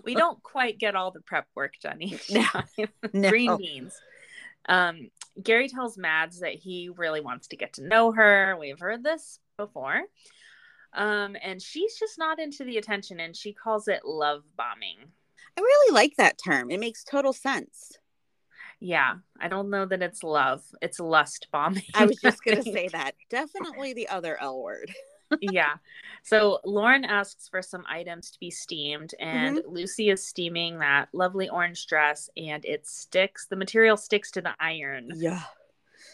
we 0.03 0.15
don't 0.15 0.41
quite 0.43 0.77
get 0.79 0.95
all 0.95 1.11
the 1.11 1.21
prep 1.21 1.47
work 1.55 1.73
done 1.81 2.01
each 2.01 2.29
No. 2.29 2.41
time. 2.43 2.63
No. 3.13 3.29
Green 3.29 3.57
beans. 3.57 3.93
Um, 4.67 5.09
Gary 5.41 5.69
tells 5.69 5.97
Mads 5.97 6.39
that 6.39 6.55
he 6.55 6.89
really 6.95 7.21
wants 7.21 7.47
to 7.47 7.57
get 7.57 7.73
to 7.73 7.87
know 7.87 8.11
her. 8.11 8.57
We've 8.59 8.79
heard 8.79 9.03
this 9.03 9.39
before. 9.57 10.01
Um, 10.93 11.37
and 11.41 11.61
she's 11.61 11.97
just 11.97 12.17
not 12.17 12.39
into 12.39 12.63
the 12.63 12.77
attention 12.77 13.19
and 13.19 13.35
she 13.35 13.53
calls 13.53 13.87
it 13.87 14.01
love 14.05 14.43
bombing. 14.57 14.97
I 15.57 15.61
really 15.61 15.93
like 15.93 16.15
that 16.17 16.39
term. 16.43 16.71
It 16.71 16.79
makes 16.79 17.03
total 17.03 17.33
sense. 17.33 17.97
Yeah, 18.79 19.15
I 19.39 19.49
don't 19.49 19.69
know 19.69 19.85
that 19.85 20.01
it's 20.01 20.23
love, 20.23 20.63
it's 20.81 20.99
lust 20.99 21.47
bombing. 21.51 21.83
I 21.93 22.05
was 22.05 22.17
just 22.17 22.43
going 22.45 22.63
to 22.63 22.71
say 22.71 22.87
that. 22.89 23.13
Definitely 23.29 23.93
the 23.93 24.07
other 24.07 24.37
L 24.39 24.61
word. 24.61 24.91
Yeah. 25.41 25.75
So 26.23 26.59
Lauren 26.65 27.05
asks 27.05 27.47
for 27.47 27.61
some 27.61 27.83
items 27.89 28.31
to 28.31 28.39
be 28.39 28.51
steamed, 28.51 29.13
and 29.19 29.57
Mm-hmm. 29.59 29.69
Lucy 29.73 30.09
is 30.09 30.25
steaming 30.25 30.79
that 30.79 31.09
lovely 31.13 31.49
orange 31.49 31.87
dress, 31.87 32.29
and 32.37 32.63
it 32.65 32.85
sticks. 32.87 33.45
The 33.47 33.55
material 33.55 33.97
sticks 33.97 34.31
to 34.31 34.41
the 34.41 34.53
iron, 34.59 35.11
Yeah. 35.15 35.41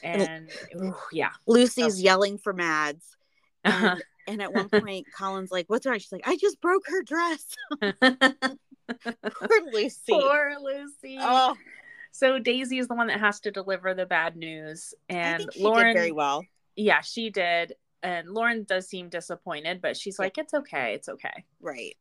and 0.04 0.50
ooh, 0.76 0.96
yeah. 1.12 1.32
Lucy's 1.48 2.02
yelling 2.02 2.38
for 2.38 2.54
Mads. 2.54 3.16
And, 3.64 4.04
and 4.28 4.42
at 4.42 4.54
one 4.54 4.70
point, 4.70 5.08
Colin's 5.18 5.52
like, 5.52 5.66
What's 5.70 5.86
wrong? 5.86 5.98
She's 6.00 6.12
like, 6.12 6.28
I 6.28 6.38
just 6.38 6.62
broke 6.62 6.84
her 6.88 7.02
dress. 7.04 7.46
Poor 7.82 7.94
Lucy. 9.74 10.00
Poor 10.10 10.56
Lucy. 10.62 11.18
Oh, 11.20 11.56
So 12.12 12.38
Daisy 12.40 12.78
is 12.78 12.88
the 12.88 12.96
one 12.96 13.08
that 13.08 13.20
has 13.20 13.40
to 13.42 13.52
deliver 13.52 13.94
the 13.94 14.06
bad 14.06 14.36
news, 14.36 14.94
I 15.10 15.14
and 15.14 15.50
Lauren. 15.58 15.88
did 15.88 15.94
very 15.96 16.12
well. 16.12 16.46
Yeah, 16.76 17.02
she 17.02 17.30
did. 17.30 17.74
And 18.04 18.30
Lauren 18.30 18.64
does 18.64 18.88
seem 18.88 19.10
disappointed, 19.10 19.82
but 19.82 19.98
she's 19.98 20.20
like, 20.20 20.38
"It's 20.38 20.54
okay, 20.54 20.94
it's 20.94 21.10
okay." 21.10 21.46
Right. 21.60 21.96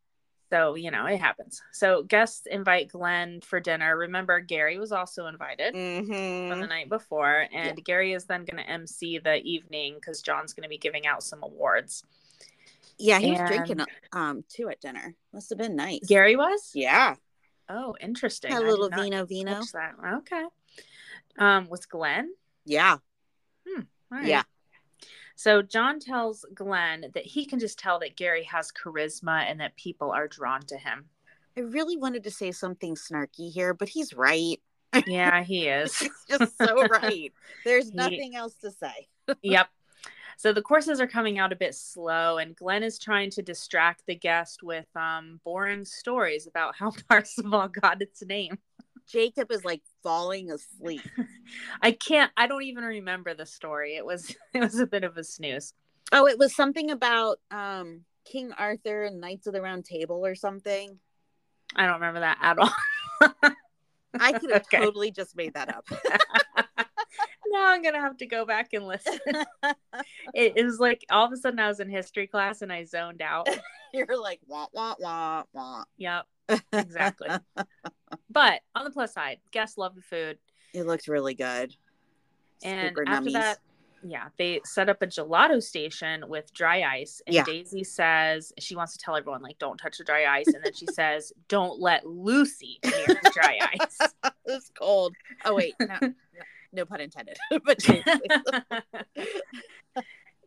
So 0.50 0.74
you 0.74 0.90
know, 0.90 1.06
it 1.06 1.18
happens. 1.20 1.62
So 1.72 2.02
guests 2.02 2.46
invite 2.46 2.88
Glenn 2.88 3.40
for 3.40 3.58
dinner. 3.60 3.96
Remember, 3.96 4.40
Gary 4.40 4.78
was 4.78 4.92
also 4.92 5.26
invited. 5.26 5.74
from 5.74 5.80
the 5.80 6.54
Mm-hmm. 6.54 6.68
night 6.68 6.88
before 6.88 7.46
and 7.52 7.82
gary 7.84 8.12
is 8.12 8.26
then 8.26 8.44
going 8.44 8.62
to 8.62 8.70
mc 8.70 9.18
the 9.18 9.36
evening 9.42 9.94
because 9.94 10.20
john's 10.20 10.52
going 10.52 10.62
to 10.62 10.68
be 10.68 10.76
giving 10.78 11.06
out 11.06 11.22
some 11.22 11.42
awards 11.42 12.04
Yeah, 12.98 13.18
he 13.18 13.30
was 13.32 13.40
drinking 13.46 13.80
um 14.12 14.44
too 14.48 14.68
at 14.68 14.80
dinner. 14.80 15.14
Must 15.32 15.48
have 15.48 15.58
been 15.58 15.74
nice. 15.74 16.06
gary 16.06 16.36
was 16.36 16.70
Yeah. 16.74 17.16
oh 17.68 17.96
interesting 18.00 18.50
Had 18.52 18.62
a 18.62 18.66
little 18.66 18.90
vino 18.90 19.24
vino. 19.24 19.62
that. 19.72 19.94
okay 20.18 20.44
um 21.38 21.68
was 21.68 21.86
glenn 21.86 22.30
Yeah. 22.66 22.98
All 23.66 23.82
right. 24.10 24.26
Yeah. 24.26 24.42
So 25.34 25.62
john 25.62 25.98
tells 26.00 26.44
glenn 26.54 27.06
that 27.14 27.24
he 27.24 27.44
can 27.44 27.58
just 27.58 27.78
tell 27.78 27.98
that 27.98 28.16
gary 28.16 28.44
has 28.44 28.70
charisma 28.72 29.44
and 29.50 29.60
that 29.60 29.76
people 29.76 30.10
are 30.10 30.28
drawn 30.28 30.60
to 30.62 30.76
him 30.76 31.04
I 31.56 31.60
really 31.60 31.96
wanted 31.96 32.24
to 32.24 32.32
say 32.32 32.50
something 32.50 32.96
snarky 32.96 33.48
here, 33.52 33.74
but 33.74 33.88
he's 33.88 34.12
right. 34.12 34.60
yeah 35.06 35.44
he 35.44 35.68
is 35.68 35.96
He's 35.96 36.10
just 36.28 36.58
so 36.58 36.82
right. 36.90 37.32
There's 37.64 37.90
He- 37.90 37.94
nothing 37.94 38.34
else 38.34 38.54
to 38.56 38.72
say. 38.72 39.06
yep. 39.42 39.68
So 40.36 40.52
the 40.52 40.62
courses 40.62 41.00
are 41.00 41.06
coming 41.06 41.38
out 41.38 41.52
a 41.52 41.56
bit 41.56 41.76
slow, 41.76 42.38
and 42.38 42.56
Glenn 42.56 42.82
is 42.82 42.98
trying 42.98 43.30
to 43.30 43.42
distract 43.42 44.02
the 44.08 44.16
guest 44.16 44.64
with 44.64 44.86
um, 44.96 45.40
boring 45.44 45.84
stories 45.84 46.48
about 46.48 46.74
how 46.74 46.90
Parsifal 47.08 47.68
got 47.68 48.02
its 48.02 48.20
name. 48.26 48.58
Jacob 49.10 49.50
is 49.50 49.64
like 49.64 49.82
falling 50.02 50.50
asleep. 50.50 51.02
I 51.82 51.92
can't. 51.92 52.30
I 52.36 52.46
don't 52.46 52.62
even 52.64 52.84
remember 52.84 53.34
the 53.34 53.46
story. 53.46 53.96
It 53.96 54.04
was. 54.04 54.34
It 54.54 54.60
was 54.60 54.78
a 54.78 54.86
bit 54.86 55.04
of 55.04 55.16
a 55.16 55.24
snooze. 55.24 55.72
Oh, 56.12 56.26
it 56.26 56.38
was 56.38 56.54
something 56.54 56.90
about 56.90 57.38
um 57.50 58.02
King 58.24 58.52
Arthur 58.52 59.04
and 59.04 59.20
Knights 59.20 59.46
of 59.46 59.52
the 59.52 59.60
Round 59.62 59.84
Table 59.84 60.24
or 60.24 60.34
something. 60.34 60.98
I 61.76 61.84
don't 61.86 61.94
remember 61.94 62.20
that 62.20 62.38
at 62.40 62.58
all. 62.58 62.70
I 64.20 64.32
could 64.32 64.50
have 64.50 64.62
Okay. 64.72 64.78
totally 64.78 65.10
just 65.10 65.36
made 65.36 65.54
that 65.54 65.74
up. 65.74 65.84
now 67.48 67.68
I'm 67.72 67.82
gonna 67.82 68.00
have 68.00 68.16
to 68.18 68.26
go 68.26 68.46
back 68.46 68.68
and 68.72 68.86
listen. 68.86 69.18
It, 70.34 70.52
it 70.56 70.64
was 70.64 70.78
like 70.78 71.04
all 71.10 71.26
of 71.26 71.32
a 71.32 71.36
sudden 71.36 71.58
I 71.58 71.68
was 71.68 71.80
in 71.80 71.88
history 71.88 72.26
class 72.26 72.62
and 72.62 72.72
I 72.72 72.84
zoned 72.84 73.22
out. 73.22 73.48
You're 73.92 74.20
like 74.20 74.40
wah 74.46 74.66
wah 74.72 74.94
wah 74.98 75.42
wah. 75.52 75.84
Yep, 75.96 76.26
exactly. 76.72 77.28
But 78.34 78.60
on 78.74 78.84
the 78.84 78.90
plus 78.90 79.14
side, 79.14 79.38
guests 79.52 79.78
love 79.78 79.94
the 79.94 80.02
food. 80.02 80.38
It 80.74 80.84
looked 80.84 81.08
really 81.08 81.34
good. 81.34 81.74
And 82.62 82.88
Super 82.90 83.08
after 83.08 83.30
nummies. 83.30 83.32
that, 83.34 83.58
yeah, 84.06 84.28
they 84.38 84.60
set 84.64 84.88
up 84.88 85.00
a 85.02 85.06
gelato 85.06 85.62
station 85.62 86.24
with 86.28 86.52
dry 86.52 86.82
ice. 86.82 87.22
And 87.26 87.34
Yeah. 87.34 87.44
Daisy 87.44 87.84
says 87.84 88.52
she 88.58 88.76
wants 88.76 88.92
to 88.94 88.98
tell 88.98 89.16
everyone, 89.16 89.40
like, 89.42 89.58
don't 89.58 89.76
touch 89.78 89.98
the 89.98 90.04
dry 90.04 90.26
ice. 90.26 90.48
And 90.48 90.62
then 90.64 90.74
she 90.74 90.86
says, 90.92 91.32
don't 91.48 91.80
let 91.80 92.06
Lucy 92.06 92.78
near 92.84 93.06
the 93.06 93.30
dry 93.32 93.58
ice. 93.80 93.98
it's 94.46 94.70
cold. 94.78 95.14
Oh 95.44 95.54
wait, 95.54 95.74
no, 95.80 95.96
no, 96.02 96.12
no 96.72 96.84
pun 96.84 97.00
intended. 97.00 97.38
but. 97.64 97.82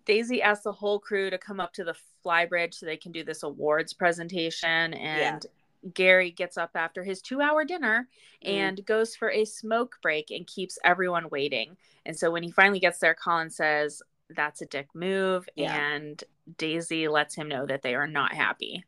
Daisy 0.05 0.41
asks 0.41 0.63
the 0.63 0.71
whole 0.71 0.99
crew 0.99 1.29
to 1.29 1.37
come 1.37 1.59
up 1.59 1.73
to 1.73 1.83
the 1.83 1.93
fly 2.23 2.45
bridge 2.45 2.73
so 2.75 2.85
they 2.85 2.95
can 2.95 3.11
do 3.11 3.25
this 3.25 3.43
awards 3.43 3.93
presentation. 3.93 4.93
And 4.93 5.45
Gary 5.93 6.31
gets 6.31 6.57
up 6.57 6.71
after 6.75 7.03
his 7.03 7.21
two 7.21 7.41
hour 7.41 7.63
dinner 7.65 8.07
Mm. 8.45 8.49
and 8.49 8.85
goes 8.85 9.15
for 9.15 9.31
a 9.31 9.45
smoke 9.45 9.97
break 10.01 10.29
and 10.31 10.45
keeps 10.45 10.77
everyone 10.83 11.29
waiting. 11.29 11.75
And 12.05 12.17
so 12.17 12.29
when 12.31 12.43
he 12.43 12.51
finally 12.51 12.79
gets 12.79 12.99
there, 12.99 13.15
Colin 13.15 13.49
says, 13.49 14.01
That's 14.29 14.61
a 14.61 14.65
dick 14.65 14.87
move. 14.93 15.47
Yeah. 15.55 15.75
And 15.75 16.23
Daisy 16.57 17.07
lets 17.07 17.33
him 17.35 17.47
know 17.47 17.65
that 17.65 17.81
they 17.81 17.95
are 17.95 18.07
not 18.07 18.33
happy. 18.33 18.83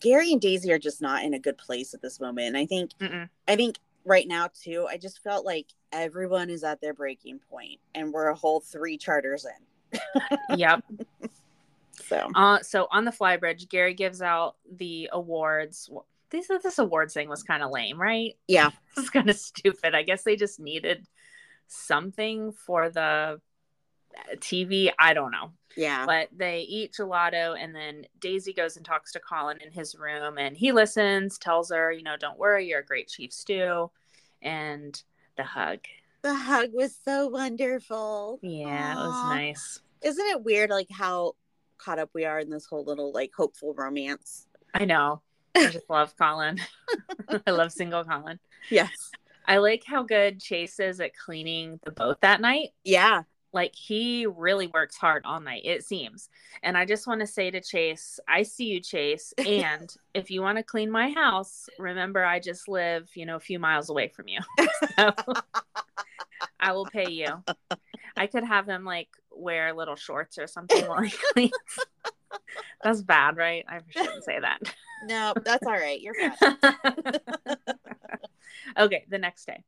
Gary 0.00 0.32
and 0.32 0.40
Daisy 0.40 0.72
are 0.72 0.78
just 0.78 1.02
not 1.02 1.22
in 1.24 1.34
a 1.34 1.38
good 1.38 1.58
place 1.58 1.92
at 1.94 2.00
this 2.02 2.18
moment. 2.18 2.48
And 2.48 2.56
I 2.56 2.66
think 2.66 2.90
Mm-mm. 2.98 3.28
I 3.46 3.56
think 3.56 3.78
right 4.04 4.26
now 4.26 4.48
too, 4.54 4.86
I 4.88 4.96
just 4.96 5.22
felt 5.22 5.44
like 5.44 5.66
everyone 5.92 6.48
is 6.50 6.64
at 6.64 6.80
their 6.80 6.94
breaking 6.94 7.40
point 7.50 7.78
and 7.94 8.12
we're 8.12 8.28
a 8.28 8.34
whole 8.34 8.60
three 8.60 8.96
charters 8.98 9.44
in. 9.46 10.00
yep. 10.58 10.82
So 12.08 12.30
Uh, 12.34 12.60
so 12.60 12.88
on 12.90 13.04
the 13.04 13.12
fly 13.12 13.36
bridge, 13.36 13.68
Gary 13.68 13.94
gives 13.94 14.22
out 14.22 14.56
the 14.70 15.08
awards. 15.12 15.90
This 16.30 16.48
this 16.48 16.78
awards 16.78 17.14
thing 17.14 17.28
was 17.28 17.42
kind 17.42 17.62
of 17.62 17.70
lame, 17.70 18.00
right? 18.00 18.36
yeah. 18.48 18.70
It's 18.96 19.10
kind 19.10 19.28
of 19.30 19.36
stupid. 19.36 19.94
I 19.94 20.02
guess 20.02 20.22
they 20.22 20.36
just 20.36 20.60
needed 20.60 21.06
something 21.66 22.52
for 22.52 22.90
the 22.90 23.00
uh, 23.00 24.34
TV. 24.36 24.92
I 24.98 25.14
don't 25.14 25.32
know. 25.32 25.52
Yeah. 25.76 26.06
But 26.06 26.28
they 26.36 26.60
eat 26.60 26.94
gelato, 26.98 27.56
and 27.60 27.74
then 27.74 28.06
Daisy 28.20 28.52
goes 28.52 28.76
and 28.76 28.86
talks 28.86 29.10
to 29.12 29.20
Colin 29.20 29.58
in 29.60 29.72
his 29.72 29.96
room, 29.96 30.38
and 30.38 30.56
he 30.56 30.70
listens, 30.70 31.36
tells 31.38 31.70
her, 31.70 31.90
you 31.90 32.04
know, 32.04 32.16
don't 32.16 32.38
worry, 32.38 32.68
you're 32.68 32.80
a 32.80 32.84
great 32.84 33.08
chief 33.08 33.32
stew, 33.32 33.90
and 34.40 35.02
the 35.36 35.42
hug. 35.42 35.80
The 36.22 36.34
hug 36.34 36.70
was 36.72 36.96
so 37.04 37.26
wonderful. 37.26 38.38
Yeah, 38.40 38.92
it 38.92 38.96
was 38.96 39.34
nice. 39.34 39.80
Isn't 40.02 40.26
it 40.26 40.44
weird 40.44 40.70
like 40.70 40.88
how 40.90 41.34
caught 41.78 41.98
up 41.98 42.10
we 42.14 42.24
are 42.24 42.38
in 42.38 42.50
this 42.50 42.66
whole 42.66 42.84
little 42.84 43.12
like 43.12 43.32
hopeful 43.36 43.74
romance? 43.74 44.46
I 44.72 44.84
know. 44.84 45.22
I 45.54 45.68
just 45.68 45.88
love 45.88 46.16
Colin. 46.16 46.58
I 47.46 47.50
love 47.50 47.72
single 47.72 48.04
Colin. 48.04 48.38
Yes. 48.70 49.10
I 49.46 49.58
like 49.58 49.84
how 49.86 50.02
good 50.02 50.40
Chase 50.40 50.80
is 50.80 51.00
at 51.00 51.16
cleaning 51.16 51.78
the 51.84 51.92
boat 51.92 52.20
that 52.22 52.40
night. 52.40 52.70
Yeah. 52.82 53.22
Like 53.52 53.74
he 53.76 54.26
really 54.26 54.66
works 54.66 54.96
hard 54.96 55.24
all 55.24 55.40
night, 55.40 55.62
it 55.64 55.84
seems. 55.84 56.28
And 56.64 56.76
I 56.76 56.84
just 56.84 57.06
want 57.06 57.20
to 57.20 57.26
say 57.26 57.52
to 57.52 57.60
Chase, 57.60 58.18
I 58.26 58.42
see 58.42 58.66
you, 58.66 58.80
Chase. 58.80 59.32
And 59.46 59.94
if 60.12 60.30
you 60.30 60.42
want 60.42 60.58
to 60.58 60.64
clean 60.64 60.90
my 60.90 61.10
house, 61.10 61.68
remember 61.78 62.24
I 62.24 62.40
just 62.40 62.68
live, 62.68 63.08
you 63.14 63.26
know, 63.26 63.36
a 63.36 63.40
few 63.40 63.60
miles 63.60 63.90
away 63.90 64.08
from 64.08 64.26
you. 64.28 64.40
So 64.96 65.12
I 66.60 66.72
will 66.72 66.86
pay 66.86 67.10
you. 67.10 67.42
I 68.16 68.26
could 68.26 68.44
have 68.44 68.68
him 68.68 68.84
like 68.84 69.08
wear 69.44 69.72
little 69.72 69.96
shorts 69.96 70.38
or 70.38 70.46
something 70.46 70.84
while 70.86 71.02
he 71.02 71.14
cleans. 71.32 71.52
That's 72.82 73.02
bad, 73.02 73.36
right? 73.36 73.64
I 73.68 73.80
shouldn't 73.90 74.24
say 74.24 74.40
that. 74.40 74.58
No, 75.06 75.34
that's 75.44 75.66
all 75.66 75.72
right. 75.72 76.00
You're 76.00 76.14
fine. 76.14 76.56
okay, 78.78 79.04
the 79.08 79.18
next 79.18 79.46
day. 79.46 79.62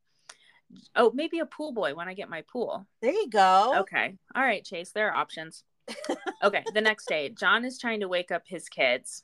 Oh, 0.95 1.11
maybe 1.13 1.39
a 1.39 1.45
pool 1.45 1.71
boy 1.71 1.95
when 1.95 2.09
I 2.09 2.13
get 2.13 2.29
my 2.29 2.43
pool. 2.51 2.85
There 3.01 3.13
you 3.13 3.29
go. 3.29 3.75
Okay. 3.79 4.15
All 4.35 4.43
right, 4.43 4.63
Chase, 4.63 4.91
there 4.91 5.09
are 5.09 5.15
options. 5.15 5.63
okay, 6.43 6.63
the 6.73 6.81
next 6.81 7.07
day, 7.07 7.29
John 7.29 7.63
is 7.63 7.79
trying 7.79 8.01
to 8.01 8.09
wake 8.09 8.31
up 8.31 8.43
his 8.45 8.67
kids. 8.67 9.23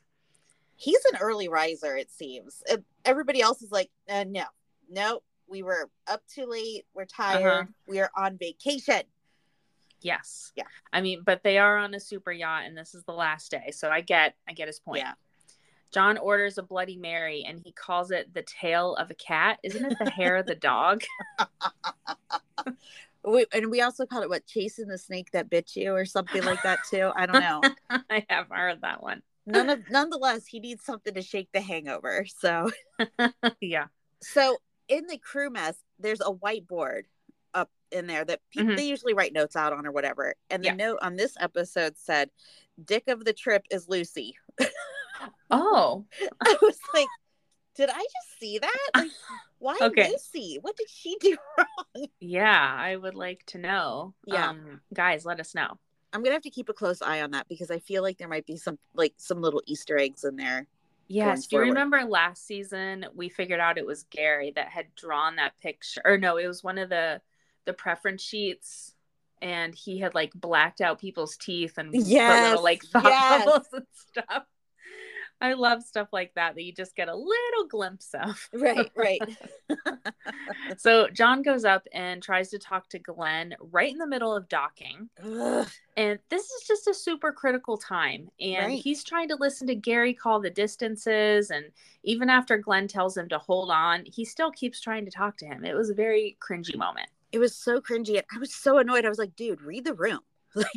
He's 0.75 1.03
an 1.12 1.19
early 1.19 1.50
riser, 1.50 1.98
it 1.98 2.10
seems. 2.12 2.63
Everybody 3.05 3.41
else 3.41 3.62
is 3.62 3.72
like, 3.72 3.89
uh, 4.10 4.25
no, 4.27 4.45
nope. 4.89 5.24
We 5.48 5.62
were 5.62 5.89
up 6.07 6.22
too 6.33 6.45
late. 6.45 6.86
We're 6.93 7.05
tired. 7.05 7.45
Uh-huh. 7.45 7.63
We 7.88 8.00
are 8.00 8.10
on 8.15 8.38
vacation. 8.38 9.01
Yes. 10.03 10.51
Yeah. 10.55 10.65
I 10.91 11.01
mean, 11.01 11.24
but 11.25 11.43
they 11.43 11.57
are 11.57 11.77
on 11.77 11.93
a 11.93 12.00
super 12.00 12.31
yacht 12.31 12.63
and 12.65 12.77
this 12.77 12.93
is 12.93 13.03
the 13.05 13.13
last 13.13 13.50
day. 13.51 13.72
So 13.72 13.89
I 13.89 14.01
get 14.01 14.36
I 14.48 14.53
get 14.53 14.67
his 14.67 14.79
point. 14.79 15.00
Yeah. 15.00 15.13
John 15.93 16.17
orders 16.17 16.57
a 16.57 16.63
Bloody 16.63 16.98
Mary 16.98 17.45
and 17.48 17.60
he 17.60 17.72
calls 17.72 18.12
it 18.12 18.33
the 18.33 18.41
tail 18.41 18.95
of 18.95 19.12
a 19.12 19.15
cat. 19.15 19.60
Isn't 19.63 19.91
it 19.91 19.98
the 20.00 20.10
hair 20.10 20.38
of 20.38 20.45
the 20.45 20.55
dog? 20.55 21.03
We, 23.25 23.45
and 23.53 23.72
we 23.72 23.81
also 23.81 24.05
call 24.05 24.22
it 24.22 24.29
what 24.29 24.45
chasing 24.45 24.88
the 24.88 24.98
snake 24.98 25.31
that 25.31 25.50
bit 25.50 25.75
you 25.75 25.93
or 25.93 26.05
something 26.05 26.43
like 26.43 26.62
that 26.63 26.79
too. 26.89 27.10
I 27.15 27.25
don't 27.25 27.39
know. 27.39 27.62
I 28.10 28.25
have 28.29 28.48
heard 28.50 28.81
that 28.81 29.01
one. 29.01 29.22
None 29.45 29.69
of 29.69 29.89
nonetheless, 29.89 30.45
he 30.45 30.60
needs 30.60 30.83
something 30.83 31.13
to 31.13 31.22
shake 31.22 31.50
the 31.53 31.62
hangover. 31.62 32.25
So 32.25 32.69
yeah. 33.62 33.86
so 34.22 34.57
in 34.88 35.07
the 35.07 35.17
crew 35.17 35.50
mess, 35.50 35.77
there's 36.00 36.22
a 36.22 36.33
whiteboard 36.33 37.03
in 37.93 38.07
there 38.07 38.25
that 38.25 38.41
people 38.51 38.73
Mhm. 38.73 38.77
they 38.77 38.85
usually 38.88 39.13
write 39.13 39.33
notes 39.33 39.55
out 39.55 39.71
on 39.73 39.85
or 39.85 39.91
whatever. 39.91 40.35
And 40.50 40.63
the 40.63 40.67
Yeah. 40.69 40.75
note 40.75 41.00
on 41.01 41.15
this 41.15 41.35
episode 41.39 41.97
said, 41.97 42.29
"Dick 42.83 43.07
of 43.07 43.23
the 43.25 43.33
trip 43.33 43.65
is 43.71 43.88
Lucy." 43.88 44.35
Oh. 45.51 46.05
I 46.41 46.57
was 46.62 46.77
like, 46.93 47.07
did 47.75 47.89
I 47.89 48.00
just 48.00 48.39
see 48.39 48.59
that? 48.59 48.89
Like, 48.95 49.12
why 49.59 49.77
Okay. 49.81 50.09
Lucy? 50.09 50.57
What 50.62 50.75
did 50.75 50.89
she 50.89 51.15
do 51.19 51.38
wrong? 51.57 52.07
Yeah, 52.19 52.75
I 52.77 52.95
would 52.95 53.15
like 53.15 53.45
to 53.47 53.57
know. 53.57 54.13
Yeah. 54.25 54.50
Um, 54.50 54.81
guys, 54.93 55.25
let 55.25 55.39
us 55.39 55.55
know. 55.55 55.77
I'm 56.12 56.21
gonna 56.21 56.33
have 56.33 56.43
to 56.43 56.50
keep 56.50 56.69
a 56.69 56.73
close 56.73 57.01
eye 57.01 57.21
on 57.21 57.31
that 57.31 57.47
because 57.47 57.71
I 57.71 57.79
feel 57.79 58.03
like 58.03 58.17
there 58.17 58.27
might 58.27 58.45
be 58.45 58.57
some 58.57 58.77
like 58.93 59.13
some 59.17 59.41
little 59.41 59.63
Easter 59.65 59.97
eggs 59.97 60.23
in 60.23 60.35
there. 60.35 60.67
Yes. 61.07 61.47
Do 61.47 61.55
you 61.57 61.62
remember 61.63 62.03
last 62.03 62.45
season 62.45 63.05
we 63.13 63.29
figured 63.29 63.59
out 63.59 63.77
it 63.77 63.85
was 63.85 64.03
Gary 64.09 64.51
that 64.55 64.69
had 64.69 64.93
drawn 64.95 65.35
that 65.38 65.57
picture? 65.59 66.01
Or 66.05 66.17
no, 66.17 66.38
it 66.38 66.47
was 66.47 66.63
one 66.63 66.77
of 66.77 66.89
the 66.89 67.21
the 67.65 67.74
preference 67.74 68.22
sheets 68.22 68.93
and 69.41 69.75
he 69.75 70.00
had 70.00 70.15
like 70.15 70.32
blacked 70.34 70.82
out 70.82 71.00
people's 71.00 71.38
teeth 71.38 71.77
and 71.77 71.93
Yes, 71.93 72.43
little 72.50 72.63
like 72.63 72.84
thought 72.91 73.03
yes. 73.03 73.46
bubbles 73.46 73.67
and 73.74 73.86
stuff. 73.93 74.43
I 75.41 75.53
love 75.53 75.84
stuff 75.84 76.08
like 76.13 76.34
that 76.36 76.55
that 76.55 76.63
you 76.63 76.72
just 76.72 76.96
get 76.96 77.10
a 77.10 77.15
little 77.15 77.67
glimpse 77.70 78.13
of. 78.13 78.48
Right, 78.53 78.91
right. 78.96 79.22
So 80.77 81.08
John 81.10 81.41
goes 81.41 81.65
up 81.65 81.88
and 81.93 82.22
tries 82.22 82.50
to 82.50 82.60
talk 82.60 82.89
to 82.89 83.00
Glenn 83.00 83.55
right 83.60 83.91
in 83.91 83.98
the 83.98 84.08
middle 84.08 84.36
of 84.36 84.48
docking. 84.50 85.10
Ugh. 85.24 85.67
And 85.98 86.20
this 86.29 86.43
is 86.43 86.63
just 86.67 86.88
a 86.88 86.93
super 86.93 87.32
critical 87.32 87.77
time. 87.77 88.29
And 88.39 88.67
Right. 88.67 88.82
he's 88.82 89.03
trying 89.03 89.27
to 89.29 89.36
listen 89.36 89.67
to 89.67 89.75
Gary 89.75 90.13
call 90.13 90.39
the 90.39 90.50
distances. 90.50 91.51
And 91.51 91.65
even 92.03 92.29
after 92.29 92.58
Glenn 92.58 92.88
tells 92.88 93.15
him 93.17 93.29
to 93.29 93.38
hold 93.38 93.70
on, 93.72 94.03
he 94.05 94.25
still 94.25 94.51
keeps 94.51 94.79
trying 94.82 95.05
to 95.05 95.12
talk 95.12 95.38
to 95.38 95.46
him. 95.46 95.63
It 95.65 95.75
was 95.75 95.89
a 95.89 95.93
very 95.96 96.38
cringy 96.41 96.75
moment. 96.77 97.10
It 97.34 97.40
was 97.40 97.54
so 97.56 97.82
cringy 97.82 98.16
and 98.16 98.24
I 98.34 98.38
was 98.40 98.54
so 98.54 98.78
annoyed. 98.78 99.04
I 99.06 99.10
was 99.10 99.18
like, 99.20 99.36
dude, 99.36 99.62
read 99.62 99.84
the 99.86 99.94
room. 99.96 100.20
Like 100.56 100.68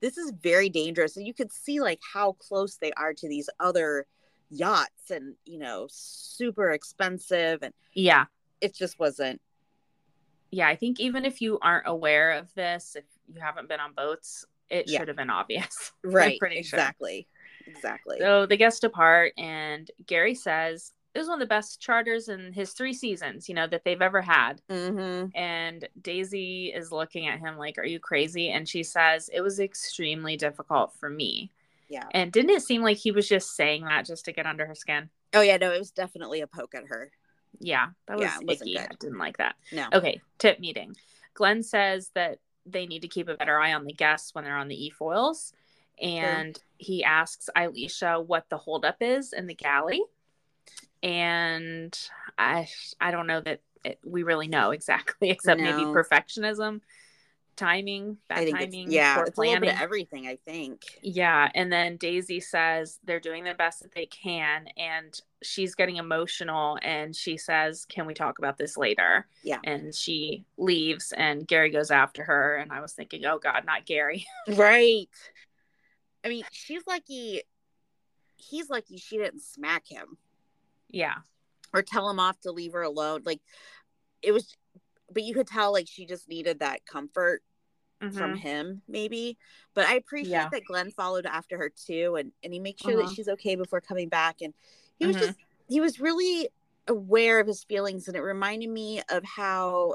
this 0.00 0.16
is 0.16 0.32
very 0.40 0.70
dangerous. 0.70 1.18
And 1.18 1.26
you 1.26 1.34
could 1.34 1.52
see 1.52 1.78
like 1.80 2.00
how 2.14 2.32
close 2.32 2.78
they 2.78 2.90
are 2.92 3.12
to 3.12 3.28
these 3.28 3.50
other 3.60 4.06
yachts 4.50 5.10
and 5.10 5.34
you 5.44 5.58
know, 5.58 5.86
super 5.90 6.70
expensive 6.70 7.62
and 7.62 7.74
Yeah. 7.92 8.24
it 8.62 8.74
just 8.74 8.98
wasn't 8.98 9.40
Yeah. 10.50 10.68
I 10.68 10.74
think 10.76 11.00
even 11.00 11.26
if 11.26 11.42
you 11.42 11.58
aren't 11.60 11.86
aware 11.86 12.32
of 12.32 12.52
this, 12.54 12.96
if 12.96 13.04
you 13.32 13.40
haven't 13.42 13.68
been 13.68 13.78
on 13.80 13.92
boats, 13.92 14.46
it 14.70 14.88
Yeah. 14.88 15.00
should 15.00 15.08
have 15.08 15.16
been 15.18 15.28
obvious. 15.30 15.92
Right. 16.02 16.38
pretty 16.38 16.62
sure. 16.62 16.78
exactly. 16.78 17.28
Exactly. 17.66 18.16
So 18.20 18.46
they 18.46 18.56
guest 18.56 18.80
depart, 18.80 19.32
and 19.36 19.90
Gary 20.06 20.34
says 20.34 20.92
it 21.16 21.18
was 21.20 21.28
one 21.28 21.40
of 21.40 21.48
the 21.48 21.54
best 21.54 21.80
charters 21.80 22.28
in 22.28 22.52
his 22.52 22.72
three 22.72 22.92
seasons, 22.92 23.48
you 23.48 23.54
know, 23.54 23.66
that 23.66 23.84
they've 23.84 24.02
ever 24.02 24.20
had. 24.20 24.60
mm-hmm. 24.68 25.28
And 25.34 25.88
Daisy 26.02 26.66
is 26.66 26.92
looking 26.92 27.26
at 27.26 27.38
him 27.38 27.56
like, 27.56 27.78
Are 27.78 27.86
you 27.86 27.98
crazy? 27.98 28.50
And 28.50 28.68
she 28.68 28.82
says, 28.82 29.30
It 29.32 29.40
was 29.40 29.58
extremely 29.58 30.36
difficult 30.36 30.92
for 31.00 31.08
me. 31.08 31.50
Yeah. 31.88 32.04
And 32.10 32.30
didn't 32.30 32.50
it 32.50 32.62
seem 32.62 32.82
like 32.82 32.98
he 32.98 33.12
was 33.12 33.26
just 33.26 33.56
saying 33.56 33.84
that 33.84 34.04
just 34.04 34.26
to 34.26 34.32
get 34.32 34.44
under 34.44 34.66
her 34.66 34.74
skin? 34.74 35.08
Oh 35.32 35.40
yeah, 35.40 35.56
no, 35.56 35.72
it 35.72 35.78
was 35.78 35.90
definitely 35.90 36.42
a 36.42 36.46
poke 36.46 36.74
at 36.74 36.86
her. 36.88 37.10
Yeah, 37.60 37.86
that 38.08 38.18
was 38.18 38.28
Yeah, 38.42 38.52
icky. 38.52 38.78
I 38.78 38.88
didn't 39.00 39.18
like 39.18 39.38
that. 39.38 39.54
No. 39.72 39.88
Okay, 39.94 40.20
tip 40.36 40.60
meeting. 40.60 40.94
Glenn 41.32 41.62
says 41.62 42.10
that 42.14 42.40
they 42.66 42.84
need 42.84 43.02
to 43.02 43.08
keep 43.08 43.28
a 43.28 43.36
better 43.36 43.58
eye 43.58 43.72
on 43.72 43.86
the 43.86 43.94
guests 43.94 44.34
when 44.34 44.44
they're 44.44 44.56
on 44.56 44.68
the 44.68 44.86
e-foils. 44.86 45.54
And 46.02 46.58
he 46.76 47.02
asks 47.04 47.48
Elisha 47.56 48.20
what 48.20 48.50
the 48.50 48.58
holdup 48.58 48.96
is 49.00 49.32
in 49.32 49.46
the 49.46 49.54
galley. 49.54 50.02
And 51.06 51.96
I 52.36 52.68
I 53.00 53.12
don't 53.12 53.28
know 53.28 53.40
that 53.40 53.60
it, 53.84 54.00
we 54.04 54.24
really 54.24 54.48
know 54.48 54.72
exactly, 54.72 55.30
except 55.30 55.60
maybe 55.60 55.84
perfectionism, 55.84 56.80
timing, 57.54 58.18
bad 58.28 58.50
timing, 58.50 58.86
it's 58.86 58.92
yeah, 58.92 59.20
it's 59.20 59.38
a 59.38 59.40
little 59.40 59.52
planning. 59.52 59.60
bit 59.60 59.74
of 59.76 59.80
everything, 59.80 60.26
I 60.26 60.36
think. 60.44 60.82
Yeah, 61.02 61.48
and 61.54 61.72
then 61.72 61.96
Daisy 61.96 62.40
says 62.40 62.98
they're 63.04 63.20
doing 63.20 63.44
the 63.44 63.54
best 63.54 63.82
that 63.82 63.94
they 63.94 64.06
can, 64.06 64.66
and 64.76 65.18
she's 65.44 65.76
getting 65.76 65.96
emotional, 65.96 66.76
and 66.82 67.14
she 67.14 67.36
says, 67.36 67.86
"Can 67.88 68.06
we 68.06 68.14
talk 68.14 68.40
about 68.40 68.58
this 68.58 68.76
later?" 68.76 69.28
Yeah. 69.44 69.60
and 69.62 69.94
she 69.94 70.44
leaves, 70.56 71.12
and 71.16 71.46
Gary 71.46 71.70
goes 71.70 71.92
after 71.92 72.24
her, 72.24 72.56
and 72.56 72.72
I 72.72 72.80
was 72.80 72.94
thinking, 72.94 73.24
"Oh 73.24 73.38
God, 73.38 73.64
not 73.64 73.86
Gary." 73.86 74.26
Right. 74.48 75.08
I 76.24 76.28
mean, 76.28 76.44
she's 76.50 76.82
lucky 76.88 77.42
he's 78.36 78.68
lucky 78.68 78.98
she 78.98 79.16
didn't 79.16 79.40
smack 79.40 79.84
him 79.88 80.18
yeah, 80.96 81.16
or 81.74 81.82
tell 81.82 82.08
him 82.08 82.18
off 82.18 82.40
to 82.40 82.52
leave 82.52 82.72
her 82.72 82.82
alone. 82.82 83.22
Like 83.24 83.40
it 84.22 84.32
was 84.32 84.56
but 85.12 85.22
you 85.22 85.34
could 85.34 85.46
tell 85.46 85.72
like 85.72 85.86
she 85.88 86.04
just 86.06 86.28
needed 86.28 86.58
that 86.60 86.84
comfort 86.86 87.42
from 88.10 88.32
Mhm. 88.32 88.38
him 88.38 88.82
maybe 88.88 89.36
but 89.74 89.86
i 89.86 89.94
appreciate 89.94 90.30
Yeah. 90.30 90.48
that 90.50 90.64
glenn 90.64 90.90
followed 90.90 91.26
after 91.26 91.58
her 91.58 91.70
too 91.70 92.16
and 92.16 92.32
and 92.42 92.52
he 92.52 92.58
makes 92.58 92.82
sure 92.82 92.94
Uh-huh. 92.94 93.06
that 93.06 93.14
she's 93.14 93.28
okay 93.28 93.56
before 93.56 93.80
coming 93.80 94.08
back 94.08 94.42
and 94.42 94.54
he 94.98 95.06
was 95.06 95.16
Mhm. 95.16 95.20
just 95.20 95.38
he 95.68 95.80
was 95.80 95.98
really 96.00 96.48
aware 96.88 97.40
of 97.40 97.46
his 97.46 97.64
feelings 97.64 98.06
and 98.08 98.16
it 98.16 98.20
reminded 98.20 98.68
me 98.70 99.02
of 99.10 99.24
how 99.24 99.94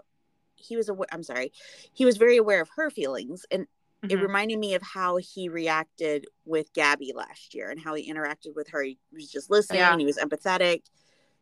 he 0.55 0.75
was 0.75 0.89
aware 0.89 1.07
i'm 1.11 1.23
sorry 1.23 1.51
he 1.93 2.05
was 2.05 2.17
very 2.17 2.37
aware 2.37 2.61
of 2.61 2.69
her 2.75 2.89
feelings 2.89 3.45
and 3.51 3.67
it 4.03 4.09
Mhm. 4.17 4.21
reminded 4.21 4.57
me 4.59 4.73
of 4.73 4.81
how 4.81 5.17
he 5.17 5.47
reacted 5.49 6.25
with 6.45 6.73
gabby 6.73 7.13
last 7.15 7.53
year 7.53 7.69
and 7.69 7.79
how 7.79 7.93
he 7.93 8.11
interacted 8.11 8.55
with 8.55 8.69
her 8.69 8.81
he 8.83 8.97
was 9.13 9.29
just 9.29 9.49
listening 9.51 9.79
Yeah. 9.79 9.91
and 9.91 9.99
he 10.01 10.05
was 10.07 10.17
empathetic 10.17 10.83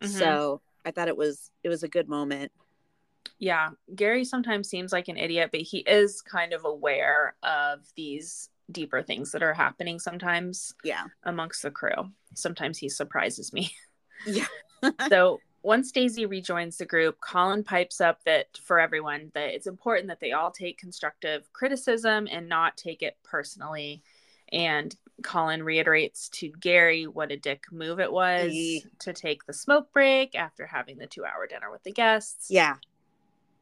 Mhm. 0.02 0.08
so 0.10 0.62
i 0.86 0.92
thought 0.92 1.08
it 1.08 1.18
was 1.18 1.52
it 1.64 1.70
was 1.70 1.84
a 1.84 1.88
good 1.88 2.08
moment 2.10 2.52
yeah. 3.42 3.70
Gary 3.96 4.26
sometimes 4.26 4.68
seems 4.70 4.92
like 4.92 5.08
an 5.08 5.16
idiot, 5.16 5.50
but 5.54 5.62
he 5.62 5.78
is 5.80 6.22
kind 6.22 6.52
of 6.52 6.66
aware 6.66 7.36
of 7.42 7.86
these 7.96 8.50
deeper 8.70 9.02
things 9.02 9.32
that 9.32 9.42
are 9.42 9.54
happening 9.54 9.98
sometimes 9.98 10.74
yeah 10.84 11.06
amongst 11.24 11.62
the 11.62 11.72
crew. 11.72 12.12
Sometimes 12.36 12.78
he 12.78 12.90
surprises 12.90 13.54
me. 13.54 13.72
yeah 14.26 14.48
so 15.10 15.40
once 15.62 15.92
Daisy 15.92 16.26
rejoins 16.26 16.78
the 16.78 16.86
group, 16.86 17.20
Colin 17.22 17.64
pipes 17.64 18.00
up 18.00 18.24
that 18.26 18.58
for 18.64 18.80
everyone 18.80 19.32
that 19.34 19.54
it's 19.54 19.68
important 19.68 20.08
that 20.08 20.20
they 20.20 20.32
all 20.32 20.52
take 20.52 20.78
constructive 20.78 21.52
criticism 21.54 22.28
and 22.32 22.48
not 22.48 22.78
take 22.78 23.02
it 23.02 23.18
personally. 23.24 24.02
And 24.52 24.96
Colin 25.22 25.62
reiterates 25.64 26.30
to 26.30 26.50
Gary 26.60 27.06
what 27.08 27.32
a 27.32 27.38
dick 27.38 27.66
move 27.72 28.00
it 28.00 28.12
was 28.12 28.52
Ye- 28.54 28.86
to 29.00 29.14
take 29.14 29.46
the 29.46 29.54
smoke 29.54 29.92
break 29.92 30.34
after 30.34 30.66
having 30.66 30.98
the 30.98 31.08
two 31.08 31.26
hour 31.26 31.46
dinner 31.46 31.70
with 31.70 31.84
the 31.84 31.92
guests. 31.92 32.50
Yeah. 32.50 32.76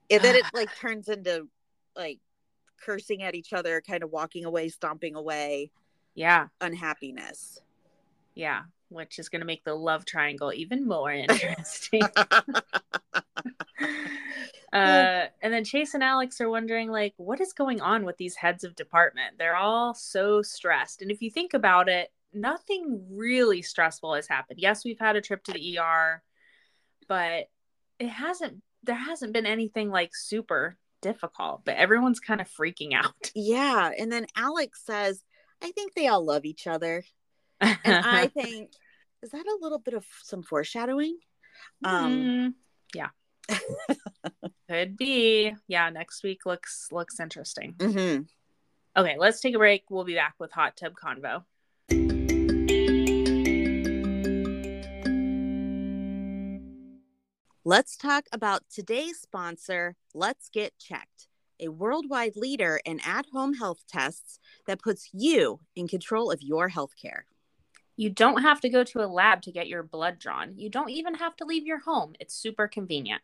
And 0.10 0.21
then 0.21 0.36
it 0.36 0.45
like 0.53 0.73
turns 0.75 1.10
into 1.10 1.47
like 1.95 2.19
cursing 2.79 3.23
at 3.23 3.33
each 3.36 3.53
other, 3.53 3.81
kind 3.81 4.03
of 4.03 4.12
walking 4.12 4.45
away, 4.45 4.69
stomping 4.69 5.15
away, 5.15 5.71
Yeah. 6.13 6.47
unhappiness. 6.62 7.60
Yeah. 8.36 8.63
Which 8.89 9.19
is 9.19 9.30
going 9.30 9.41
to 9.41 9.45
make 9.45 9.63
the 9.63 9.76
love 9.76 10.06
triangle 10.06 10.54
even 10.54 10.88
more 10.88 11.12
interesting. 11.13 12.04
Uh, 14.73 15.28
and 15.41 15.54
then 15.54 15.63
Chase 15.63 15.93
and 15.93 16.04
Alex 16.04 16.41
are 16.41 16.50
wondering, 16.50 16.91
like, 16.91 17.13
what 17.17 17.39
is 17.39 17.54
going 17.54 17.80
on 17.80 18.06
with 18.06 18.17
these 18.17 18.36
heads 18.36 18.63
of 18.65 18.76
department? 18.76 19.38
They're 19.38 19.56
all 19.56 19.93
so 19.93 20.41
stressed. 20.41 21.02
And 21.02 21.10
if 21.10 21.21
you 21.21 21.32
think 21.32 21.54
about 21.54 21.88
it, 21.88 22.12
nothing 22.34 23.06
really 23.10 23.62
stressful 23.62 24.13
has 24.13 24.28
happened. 24.28 24.60
Yes, 24.60 24.84
we've 24.84 25.00
had 25.00 25.15
a 25.15 25.21
trip 25.21 25.43
to 25.45 25.54
the 25.54 25.80
ER, 25.80 26.21
but 27.08 27.47
it 27.97 28.10
hasn't, 28.10 28.62
there 28.84 28.95
hasn't 28.95 29.34
been 29.34 29.45
anything 29.45 29.89
like 29.89 30.12
super 30.13 30.78
difficult, 31.02 31.62
but 31.63 31.78
everyone's 31.78 32.19
kind 32.19 32.41
of 32.41 32.50
freaking 32.50 32.93
out. 32.93 33.32
yeah. 33.34 33.89
And 33.97 34.12
then 34.12 34.28
Alex 34.36 34.84
says, 34.86 35.23
I 35.63 35.71
think 35.71 35.93
they 35.93 36.08
all 36.08 36.23
love 36.23 36.45
each 36.45 36.67
other. 36.67 37.04
And 37.61 37.77
I 37.85 38.27
think, 38.33 38.71
is 39.21 39.31
that 39.31 39.45
a 39.45 39.57
little 39.61 39.79
bit 39.79 39.93
of 39.93 40.05
some 40.23 40.43
foreshadowing? 40.43 41.17
Um, 41.83 42.11
Mm, 42.13 42.53
yeah. 42.93 43.09
Could 44.69 44.97
be. 44.97 45.53
Yeah, 45.67 45.89
next 45.89 46.23
week 46.23 46.45
looks 46.45 46.87
looks 46.91 47.19
interesting. 47.19 47.73
Mm-hmm. 47.77 48.23
Okay, 48.99 49.15
let's 49.17 49.39
take 49.39 49.55
a 49.55 49.59
break. 49.59 49.85
We'll 49.89 50.03
be 50.03 50.15
back 50.15 50.35
with 50.39 50.51
Hot 50.51 50.75
Tub 50.75 50.93
Convo. 50.93 51.43
Let's 57.63 57.97
talk 57.97 58.25
about 58.31 58.63
today's 58.73 59.19
sponsor, 59.19 59.97
Let's 60.13 60.47
Get 60.47 60.77
Checked, 60.79 61.27
a 61.59 61.67
worldwide 61.67 62.37
leader 62.37 62.79
in 62.85 63.01
at 63.05 63.25
home 63.33 63.55
health 63.55 63.83
tests 63.89 64.39
that 64.67 64.81
puts 64.81 65.09
you 65.11 65.59
in 65.75 65.87
control 65.89 66.31
of 66.31 66.41
your 66.41 66.69
healthcare. 66.69 67.23
You 67.97 68.12
don't 68.12 68.43
have 68.43 68.62
to 68.62 68.69
go 68.69 68.83
to 68.83 69.03
a 69.03 69.07
lab 69.07 69.41
to 69.41 69.51
get 69.51 69.67
your 69.67 69.81
blood 69.81 70.19
drawn. 70.19 70.53
You 70.55 70.69
don't 70.69 70.91
even 70.91 71.15
have 71.15 71.36
to 71.38 71.45
leave 71.45 71.65
your 71.65 71.79
home. 71.79 72.13
It's 72.19 72.36
super 72.36 72.67
convenient. 72.67 73.23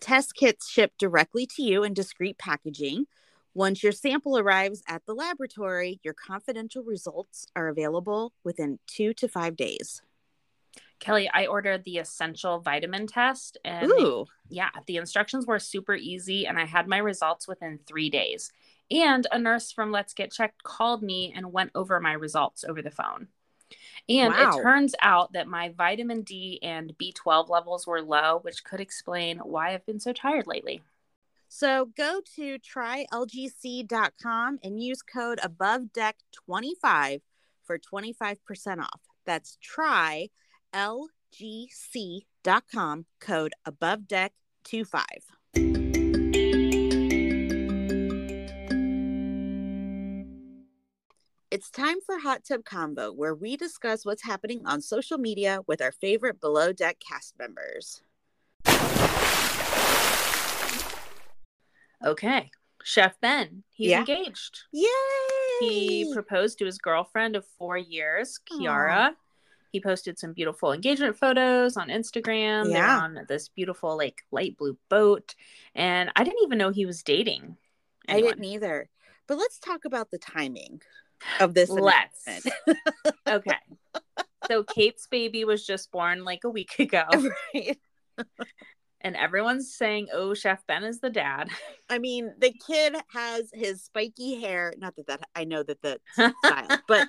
Test 0.00 0.34
kits 0.34 0.68
ship 0.68 0.92
directly 0.98 1.46
to 1.46 1.62
you 1.62 1.84
in 1.84 1.94
discreet 1.94 2.36
packaging. 2.36 3.06
Once 3.54 3.84
your 3.84 3.92
sample 3.92 4.36
arrives 4.36 4.82
at 4.88 5.06
the 5.06 5.14
laboratory, 5.14 6.00
your 6.02 6.14
confidential 6.14 6.82
results 6.82 7.46
are 7.54 7.68
available 7.68 8.32
within 8.42 8.80
two 8.88 9.14
to 9.14 9.28
five 9.28 9.56
days. 9.56 10.02
Kelli, 11.00 11.28
I 11.32 11.46
ordered 11.46 11.84
the 11.84 11.98
essential 11.98 12.58
vitamin 12.58 13.06
test 13.06 13.56
and 13.64 13.90
Ooh, 13.92 14.26
yeah, 14.48 14.70
the 14.86 14.96
instructions 14.96 15.46
were 15.46 15.60
super 15.60 15.94
easy 15.94 16.46
and 16.46 16.58
I 16.58 16.64
had 16.64 16.88
my 16.88 16.98
results 16.98 17.46
within 17.46 17.78
3 17.86 18.10
days. 18.10 18.50
And 18.90 19.26
a 19.30 19.38
nurse 19.38 19.70
from 19.70 19.92
Let's 19.92 20.14
Get 20.14 20.32
Checked 20.32 20.64
called 20.64 21.02
me 21.02 21.32
and 21.34 21.52
went 21.52 21.70
over 21.74 22.00
my 22.00 22.12
results 22.12 22.64
over 22.64 22.82
the 22.82 22.90
phone. 22.90 23.28
And 24.08 24.34
Wow. 24.34 24.58
it 24.58 24.62
turns 24.62 24.94
out 25.00 25.32
that 25.32 25.48
my 25.48 25.70
vitamin 25.70 26.22
D 26.22 26.58
and 26.62 26.96
B12 26.98 27.48
levels 27.48 27.86
were 27.86 28.02
low, 28.02 28.38
which 28.42 28.64
could 28.64 28.80
explain 28.80 29.38
why 29.38 29.72
I've 29.74 29.86
been 29.86 30.00
so 30.00 30.12
tired 30.12 30.46
lately. 30.46 30.82
so 31.48 31.86
go 31.96 32.20
to 32.36 32.58
trylgc.com 32.58 34.58
and 34.62 34.82
use 34.82 35.02
code 35.02 35.40
above 35.42 35.92
deck 35.92 36.16
25 36.32 37.22
for 37.64 37.78
25% 37.78 38.80
off. 38.80 39.00
That's 39.24 39.56
trylgc.com 39.62 40.26
code 43.20 43.52
above 43.64 44.08
deck 44.08 44.32
25. 44.64 45.04
It's 51.54 51.70
time 51.70 51.98
for 52.04 52.18
Hot 52.18 52.42
Tub 52.42 52.64
Convo, 52.64 53.14
where 53.14 53.32
we 53.32 53.56
discuss 53.56 54.04
what's 54.04 54.24
happening 54.24 54.66
on 54.66 54.80
social 54.80 55.18
media 55.18 55.60
with 55.68 55.80
our 55.80 55.92
favorite 55.92 56.40
Below 56.40 56.72
Deck 56.72 56.98
cast 56.98 57.38
members. 57.38 58.02
Okay. 62.04 62.50
Chef 62.82 63.20
Ben, 63.20 63.62
he's 63.72 63.90
Yeah. 63.90 64.00
engaged. 64.00 64.64
Yay! 64.72 64.88
He 65.60 66.10
proposed 66.12 66.58
to 66.58 66.64
his 66.64 66.78
girlfriend 66.78 67.36
of 67.36 67.46
four 67.56 67.78
years, 67.78 68.40
Kiara. 68.50 69.14
He 69.70 69.80
posted 69.80 70.18
some 70.18 70.32
beautiful 70.32 70.72
engagement 70.72 71.16
photos 71.16 71.76
on 71.76 71.86
Instagram. 71.86 72.64
They're 72.64 72.78
Yeah. 72.78 72.98
on 72.98 73.26
this 73.28 73.48
beautiful, 73.48 73.96
like, 73.96 74.24
light 74.32 74.56
blue 74.56 74.76
boat. 74.88 75.36
And 75.72 76.10
I 76.16 76.24
didn't 76.24 76.42
even 76.42 76.58
know 76.58 76.70
he 76.70 76.84
was 76.84 77.04
dating. 77.04 77.58
I 78.08 78.20
didn't 78.20 78.42
either. 78.42 78.90
But 79.28 79.38
let's 79.38 79.60
talk 79.60 79.84
about 79.84 80.10
the 80.10 80.18
timing 80.18 80.82
of 81.40 81.54
this. 81.54 81.70
Let's. 81.70 82.26
okay. 83.26 83.58
So 84.48 84.62
Kate's 84.62 85.06
baby 85.06 85.44
was 85.44 85.66
just 85.66 85.90
born 85.90 86.24
like 86.24 86.44
a 86.44 86.50
week 86.50 86.78
ago, 86.78 87.04
right. 87.54 87.78
and 89.00 89.16
everyone's 89.16 89.74
saying, 89.74 90.08
"Oh, 90.12 90.34
Chef 90.34 90.66
Ben 90.66 90.84
is 90.84 91.00
the 91.00 91.10
dad." 91.10 91.48
I 91.88 91.98
mean, 91.98 92.32
the 92.38 92.52
kid 92.66 92.94
has 93.12 93.50
his 93.52 93.82
spiky 93.82 94.40
hair. 94.40 94.74
Not 94.76 94.96
that 94.96 95.06
that 95.06 95.28
I 95.34 95.44
know 95.44 95.62
that 95.62 95.80
the 95.82 95.98
style, 96.44 96.78
but 96.88 97.08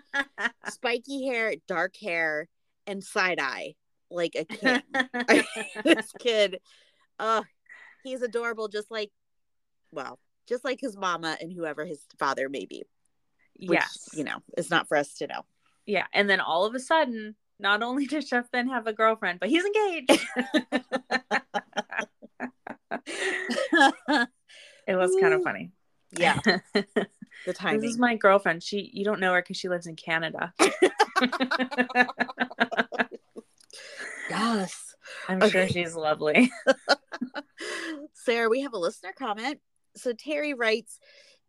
spiky 0.69 1.28
hair, 1.28 1.56
dark 1.67 1.95
hair, 2.01 2.47
and 2.88 3.04
side 3.04 3.39
eye 3.39 3.75
like 4.10 4.36
a 4.36 4.45
kid. 4.45 4.84
this 5.84 6.12
kid, 6.19 6.60
uh, 7.19 7.43
he's 8.04 8.21
adorable, 8.21 8.67
just 8.67 8.91
like, 8.91 9.12
well, 9.91 10.19
just 10.47 10.63
like 10.63 10.80
his 10.80 10.95
mama 10.95 11.38
and 11.41 11.51
whoever 11.51 11.86
his 11.86 12.06
father 12.17 12.49
may 12.49 12.65
be. 12.65 12.84
Which, 13.59 13.69
yes, 13.71 14.09
you 14.13 14.23
know, 14.23 14.37
it's 14.57 14.69
not 14.69 14.87
for 14.87 14.97
us 14.97 15.13
to 15.15 15.27
know. 15.27 15.45
yeah. 15.85 16.05
And 16.13 16.29
then 16.29 16.39
all 16.39 16.65
of 16.65 16.75
a 16.75 16.79
sudden, 16.79 17.35
not 17.59 17.81
only 17.83 18.05
does 18.11 18.27
Chef 18.27 18.51
Ben 18.51 18.69
have 18.69 18.87
a 18.87 18.93
girlfriend, 18.93 19.39
but 19.39 19.49
he's 19.49 19.65
engaged. 19.65 20.11
it 24.87 24.95
was 24.95 25.15
kind 25.19 25.33
of 25.33 25.43
funny. 25.43 25.71
yeah, 26.17 26.39
the 26.43 27.07
this 27.45 27.83
is 27.83 27.97
my 27.97 28.15
girlfriend. 28.15 28.63
She, 28.63 28.89
you 28.93 29.03
don't 29.03 29.19
know 29.19 29.33
her 29.33 29.41
because 29.41 29.57
she 29.57 29.69
lives 29.69 29.87
in 29.87 29.95
Canada. 29.95 30.53
yes. 34.29 34.95
I'm 35.27 35.49
sure 35.49 35.67
she's 35.67 35.95
lovely. 35.95 36.51
Sarah, 38.13 38.49
we 38.49 38.61
have 38.61 38.73
a 38.73 38.77
listener 38.77 39.13
comment. 39.17 39.59
So 39.95 40.13
Terry 40.13 40.53
writes, 40.53 40.99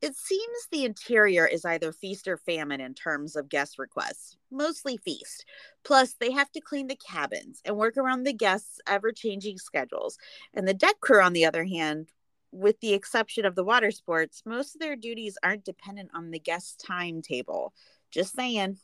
it 0.03 0.15
seems 0.17 0.69
the 0.71 0.85
interior 0.85 1.47
is 1.47 1.65
either 1.65 1.93
feast 1.93 2.29
or 2.29 2.37
famine 2.37 2.81
in 2.81 2.95
terms 2.95 3.35
of 3.37 3.49
guest 3.49 3.79
requests, 3.79 4.37
mostly 4.51 4.97
feast. 4.97 5.45
Plus, 5.85 6.15
they 6.15 6.31
have 6.33 6.51
to 6.53 6.61
clean 6.61 6.87
the 6.87 6.97
cabins 6.97 7.61
and 7.65 7.77
work 7.77 7.97
around 7.97 8.25
the 8.25 8.33
guests' 8.33 8.81
ever 8.87 9.13
changing 9.13 9.59
schedules. 9.59 10.19
And 10.55 10.69
the 10.69 10.75
deck 10.75 11.01
crew, 11.01 11.23
on 11.23 11.33
the 11.33 11.47
other 11.47 11.65
hand, 11.65 12.13
with 12.53 12.79
the 12.81 12.95
exception 12.95 13.45
of 13.45 13.55
the 13.55 13.65
water 13.65 13.91
sports, 13.91 14.43
most 14.47 14.75
of 14.75 14.81
their 14.81 14.97
duties 14.97 15.39
aren't 15.43 15.65
dependent 15.65 16.11
on 16.15 16.31
the 16.31 16.39
guest 16.41 16.83
timetable. 16.87 17.73
Just 18.11 18.35
saying. 18.35 18.79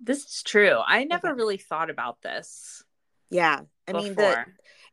This 0.00 0.24
is 0.24 0.42
true. 0.42 0.78
I 0.84 1.04
never 1.04 1.28
Okay. 1.28 1.34
really 1.34 1.56
thought 1.58 1.90
about 1.90 2.20
this. 2.22 2.82
Yeah. 3.30 3.62
I 3.88 3.92
mean, 3.92 4.14
the, 4.16 4.44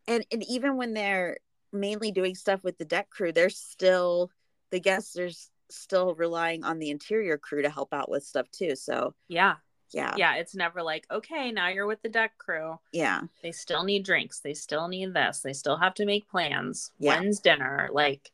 and 0.07 0.25
and 0.31 0.43
even 0.49 0.77
when 0.77 0.93
they're 0.93 1.37
mainly 1.71 2.11
doing 2.11 2.35
stuff 2.35 2.63
with 2.63 2.77
the 2.79 2.85
deck 2.85 3.09
crew 3.11 3.31
they're 3.31 3.49
still 3.51 4.31
the 4.71 4.79
guests 4.79 5.17
are 5.17 5.29
still 5.69 6.15
relying 6.15 6.63
on 6.63 6.79
the 6.79 6.89
interior 6.89 7.37
crew 7.37 7.61
to 7.61 7.69
help 7.69 7.93
out 7.93 8.09
with 8.09 8.23
stuff 8.23 8.49
too 8.51 8.75
so 8.75 9.13
yeah, 9.27 9.55
yeah 9.91 10.13
yeah. 10.17 10.35
It's 10.35 10.55
never 10.55 10.81
like, 10.83 11.05
okay, 11.11 11.51
now 11.51 11.69
you're 11.69 11.85
with 11.87 12.01
the 12.01 12.09
deck 12.09 12.37
crew. 12.37 12.79
yeah 12.91 13.21
They 13.43 13.51
still 13.51 13.83
need 13.83 14.05
drinks. 14.05 14.39
They 14.39 14.53
still 14.53 14.87
need 14.87 15.13
this. 15.13 15.39
They 15.41 15.53
still 15.53 15.77
have 15.77 15.93
to 15.95 16.05
make 16.05 16.29
plans. 16.29 16.91
Yeah. 16.99 17.19
When's 17.19 17.39
dinner? 17.39 17.89
Like, 17.91 18.31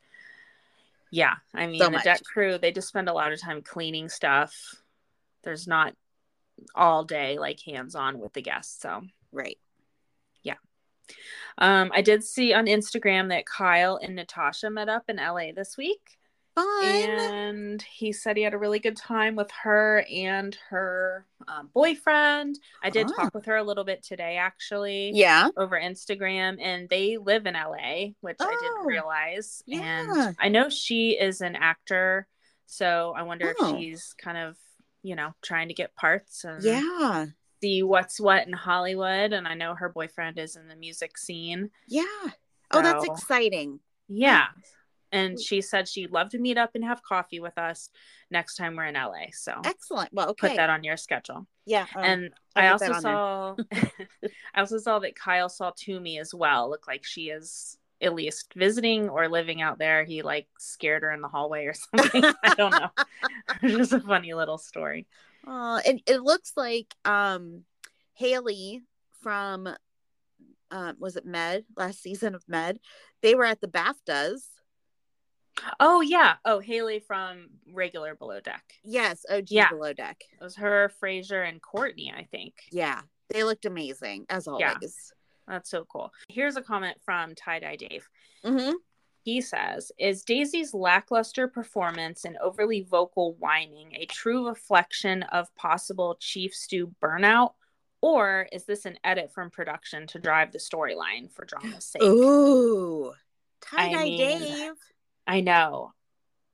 yeah. 1.11 1.35
I 1.53 1.67
mean, 1.67 1.79
So 1.79 1.89
the 1.89 1.99
deck 1.99 2.23
crew, 2.23 2.57
they 2.57 2.71
just 2.71 2.87
spend 2.89 3.07
a 3.09 3.13
lot 3.13 3.31
of 3.31 3.39
time 3.39 3.61
cleaning 3.61 4.09
stuff. 4.09 4.53
There's 5.43 5.67
not 5.67 5.93
all 6.73 7.03
day 7.03 7.37
like 7.37 7.59
hands 7.61 7.95
on 7.95 8.19
with 8.19 8.33
the 8.33 8.41
guests. 8.41 8.81
So, 8.81 9.01
right 9.31 9.57
Yeah. 10.43 10.55
um, 11.57 11.91
I 11.93 12.01
did 12.01 12.23
see 12.23 12.53
on 12.53 12.65
Instagram 12.65 13.29
that 13.29 13.45
Kyle 13.45 13.97
and 14.01 14.15
Natasha 14.15 14.69
met 14.69 14.89
up 14.89 15.09
in 15.09 15.17
LA 15.17 15.51
this 15.53 15.77
week. 15.77 16.17
Fun 16.55 16.83
and 16.83 17.81
he 17.81 18.11
said 18.11 18.37
he 18.37 18.43
had 18.43 18.53
a 18.53 18.57
really 18.57 18.79
good 18.79 18.95
time 18.97 19.35
with 19.35 19.51
her 19.63 20.05
and 20.11 20.57
her 20.69 21.25
um, 21.47 21.69
boyfriend. 21.73 22.57
I 22.81 22.89
did 22.89 23.07
Ah. 23.11 23.23
talk 23.23 23.35
with 23.35 23.45
her 23.45 23.57
a 23.57 23.63
little 23.63 23.83
bit 23.83 24.01
today, 24.03 24.37
actually, 24.37 25.11
yeah 25.13 25.49
over 25.57 25.79
Instagram, 25.79 26.57
and 26.61 26.87
they 26.89 27.17
live 27.17 27.45
in 27.45 27.53
LA, 27.55 28.13
which 28.21 28.37
I 28.39 28.45
Oh, 28.45 28.57
didn't 28.61 28.87
realize. 28.87 29.61
yeah. 29.65 30.27
And 30.29 30.35
I 30.39 30.49
know 30.49 30.69
she 30.69 31.11
is 31.11 31.41
an 31.41 31.55
actor, 31.55 32.27
so 32.65 33.13
I 33.15 33.23
wonder 33.23 33.53
Oh. 33.59 33.75
if 33.75 33.77
she's 33.79 34.15
kind 34.17 34.37
of, 34.37 34.57
you 35.03 35.15
know, 35.15 35.33
trying 35.43 35.67
to 35.67 35.73
get 35.75 35.95
parts 35.95 36.43
and 36.45 36.63
yeah 36.63 37.25
see 37.61 37.81
what's 37.83 38.19
what 38.19 38.45
in 38.47 38.53
Hollywood. 38.53 39.33
And 39.33 39.47
I 39.47 39.53
know 39.55 39.73
her 39.75 39.89
boyfriend 39.89 40.37
is 40.37 40.55
in 40.55 40.67
the 40.67 40.75
music 40.75 41.17
scene. 41.17 41.69
yeah 41.87 42.03
oh 42.71 42.81
that's 42.81 43.05
exciting 43.05 43.79
Yeah. 44.07 44.47
And 45.15 45.39
she 45.39 45.61
said 45.61 45.87
she'd 45.87 46.11
love 46.11 46.29
to 46.29 46.39
meet 46.39 46.57
up 46.57 46.71
and 46.75 46.83
have 46.83 47.01
coffee 47.03 47.39
with 47.39 47.57
us 47.57 47.89
next 48.29 48.55
time 48.55 48.75
we're 48.75 48.85
in 48.85 48.95
LA. 48.95 49.27
So 49.31 49.53
excellent 49.63 50.11
well 50.13 50.29
okay 50.29 50.49
put 50.49 50.57
that 50.57 50.69
on 50.69 50.83
your 50.83 50.97
schedule. 50.97 51.47
yeah 51.65 51.85
um, 51.95 52.03
and 52.03 52.29
I'll 52.55 52.65
I 52.65 52.67
also 52.69 52.93
saw 52.93 53.55
I 54.55 54.59
also 54.59 54.77
saw 54.77 54.99
that 54.99 55.15
Kyle 55.15 55.49
saw 55.49 55.71
Tumi 55.71 56.19
as 56.19 56.33
well. 56.33 56.69
Look 56.69 56.87
like 56.87 57.03
she 57.05 57.29
is 57.29 57.77
at 58.01 58.13
least 58.13 58.53
visiting 58.55 59.09
or 59.09 59.29
living 59.29 59.61
out 59.61 59.79
there. 59.79 60.03
He 60.03 60.21
like 60.21 60.47
scared 60.59 61.03
her 61.03 61.11
in 61.11 61.21
the 61.21 61.27
hallway 61.29 61.65
or 61.65 61.73
something. 61.97 62.23
I 62.43 62.53
don't 62.55 62.71
know. 62.71 62.89
Just 63.61 63.93
a 63.93 64.01
funny 64.01 64.33
little 64.33 64.57
story. 64.57 65.07
uh, 65.47 65.79
and 65.85 66.01
it 66.05 66.21
looks 66.21 66.53
like 66.57 66.93
um 67.05 67.63
Hayley 68.13 68.83
from 69.21 69.69
um 70.71 70.95
was 70.99 71.15
it 71.15 71.25
med 71.25 71.63
last 71.77 72.01
season 72.01 72.35
of 72.35 72.43
med 72.47 72.79
they 73.21 73.35
were 73.35 73.45
at 73.45 73.61
the 73.61 73.67
baftas 73.67 74.41
Oh 75.79 76.01
yeah. 76.01 76.35
Oh 76.45 76.59
Hayley 76.59 76.99
from 76.99 77.47
regular 77.73 78.15
below 78.15 78.39
deck. 78.39 78.63
yes 78.83 79.25
og 79.29 79.45
Yeah. 79.51 79.69
below 79.69 79.93
deck 79.93 80.21
It 80.33 80.43
was 80.43 80.55
her, 80.57 80.89
Fraser, 80.99 81.41
and 81.43 81.61
Courtney, 81.61 82.13
I 82.15 82.23
think. 82.25 82.53
Yeah, 82.71 83.01
they 83.29 83.43
looked 83.43 83.65
amazing 83.65 84.25
as 84.29 84.47
always. 84.47 84.63
Yeah. 84.81 84.87
That's 85.47 85.69
so 85.69 85.85
cool. 85.85 86.11
Here's 86.27 86.57
a 86.57 86.61
comment 86.61 86.97
from 87.05 87.35
Tie 87.35 87.59
Dye 87.59 87.75
Dave. 87.77 88.09
hmm 88.43 88.71
He 89.23 89.41
says, 89.41 89.91
Is 89.97 90.23
Daisy's 90.23 90.73
lackluster 90.73 91.47
performance 91.47 92.25
and 92.25 92.37
overly 92.37 92.81
vocal 92.81 93.33
whining 93.39 93.93
a 93.95 94.05
true 94.07 94.47
reflection 94.47 95.23
of 95.23 95.53
possible 95.55 96.17
Chief 96.19 96.53
Stew 96.53 96.93
burnout 97.01 97.53
Or 98.01 98.47
is 98.51 98.65
this 98.65 98.85
an 98.85 98.97
edit 99.03 99.31
from 99.31 99.49
production 99.51 100.05
to 100.07 100.19
drive 100.19 100.51
the 100.51 100.59
storyline 100.59 101.31
for 101.31 101.45
drama's 101.45 101.85
sake? 101.85 102.03
Ooh, 102.03 103.13
tie 103.61 103.91
dye 103.91 104.03
mean, 104.03 104.17
Dave, 104.17 104.75
I 105.27 105.41
know. 105.41 105.93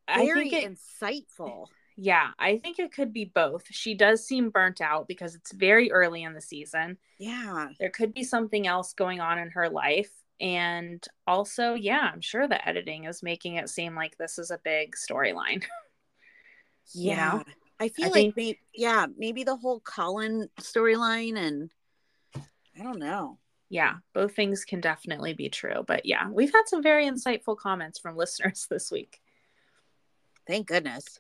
I 0.08 0.26
very 0.26 0.50
think 0.50 0.64
it, 0.64 0.72
insightful. 1.02 1.68
yeah, 1.96 2.30
I 2.40 2.58
think 2.58 2.80
it 2.80 2.94
could 2.94 3.14
be 3.14 3.26
both. 3.26 3.64
She 3.70 3.94
does 3.94 4.26
seem 4.26 4.50
burnt 4.50 4.82
out 4.82 5.08
because 5.08 5.36
it's 5.36 5.52
very 5.54 5.92
early 5.92 6.24
in 6.24 6.34
the 6.34 6.42
season. 6.42 6.98
Yeah, 7.20 7.70
There 7.80 7.90
could 7.90 8.14
be 8.14 8.24
something 8.24 8.68
else 8.68 8.94
going 8.94 9.20
on 9.22 9.38
in 9.40 9.52
her 9.52 9.70
life. 9.70 10.10
And 10.40 11.06
also, 11.28 11.76
yeah, 11.76 12.10
I'm 12.12 12.22
sure 12.22 12.48
the 12.48 12.68
editing 12.68 13.04
is 13.06 13.22
making 13.22 13.56
it 13.56 13.70
seem 13.70 13.96
like 13.96 14.18
this 14.18 14.40
is 14.40 14.50
a 14.52 14.60
big 14.64 14.96
storyline. 14.96 15.64
You 16.94 17.12
yeah. 17.12 17.32
know? 17.32 17.44
I 17.80 17.88
feel 17.90 18.06
I 18.08 18.10
like 18.10 18.14
think- 18.14 18.36
maybe, 18.36 18.60
yeah, 18.76 19.06
maybe 19.18 19.44
the 19.44 19.56
whole 19.56 19.80
Colin 19.80 20.50
storyline, 20.60 21.38
and 21.38 21.72
I 22.36 22.84
don't 22.84 23.00
know. 23.00 23.38
Yeah, 23.72 23.94
both 24.14 24.36
things 24.36 24.66
can 24.66 24.82
definitely 24.82 25.34
be 25.34 25.48
true. 25.48 25.86
But 25.88 26.06
yeah, 26.06 26.30
we've 26.30 26.52
had 26.52 26.64
some 26.68 26.84
very 26.84 27.06
insightful 27.06 27.56
comments 27.56 27.98
from 27.98 28.18
listeners 28.18 28.68
this 28.70 28.92
week. 28.92 29.22
Thank 30.46 30.68
goodness. 30.68 31.20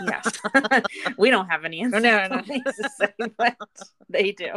Yes. 0.00 0.32
we 1.18 1.28
don't 1.28 1.48
have 1.48 1.66
any 1.66 1.82
no, 1.82 2.00
insightful 2.00 2.30
no. 2.30 2.42
things 2.42 2.76
to 2.76 2.90
say, 2.98 3.28
but 3.36 3.56
they 4.08 4.32
do. 4.32 4.54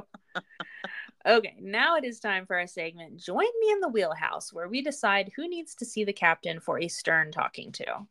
Okay, 1.26 1.56
now 1.60 1.98
it 1.98 2.06
is 2.06 2.22
time 2.22 2.46
for 2.46 2.58
our 2.58 2.68
segment 2.68 3.18
Join 3.18 3.46
Me 3.60 3.72
in 3.72 3.82
the 3.82 3.90
Wheelhouse, 3.90 4.54
where 4.54 4.70
we 4.70 4.82
decide 4.82 5.32
who 5.36 5.50
needs 5.50 5.76
to 5.76 5.86
see 5.86 6.06
the 6.06 6.14
captain 6.14 6.62
for 6.62 6.80
a 6.80 6.88
stern 6.88 7.32
talking 7.34 7.74
to. 7.74 8.08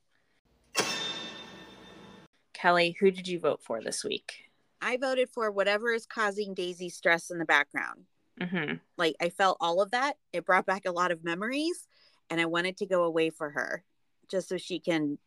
Kelli, 2.54 2.94
who 3.00 3.10
did 3.10 3.26
you 3.26 3.40
vote 3.40 3.62
for 3.62 3.80
this 3.80 4.04
week? 4.04 4.34
I 4.82 4.98
voted 4.98 5.30
for 5.30 5.50
whatever 5.50 5.92
is 5.92 6.04
causing 6.04 6.52
Daisy 6.52 6.90
stress 6.90 7.30
in 7.30 7.38
the 7.38 7.46
background. 7.46 8.04
Hmm 8.40 8.74
Like 8.96 9.16
I 9.20 9.30
felt 9.30 9.58
all 9.60 9.80
of 9.80 9.90
that. 9.92 10.16
It 10.32 10.46
brought 10.46 10.66
back 10.66 10.82
a 10.86 10.92
lot 10.92 11.10
of 11.10 11.24
memories, 11.24 11.86
and 12.30 12.40
I 12.40 12.46
wanted 12.46 12.76
to 12.78 12.86
go 12.86 13.04
away 13.04 13.30
for 13.30 13.50
her, 13.50 13.84
just 14.30 14.48
so 14.48 14.56
she 14.56 14.78
can 14.78 15.18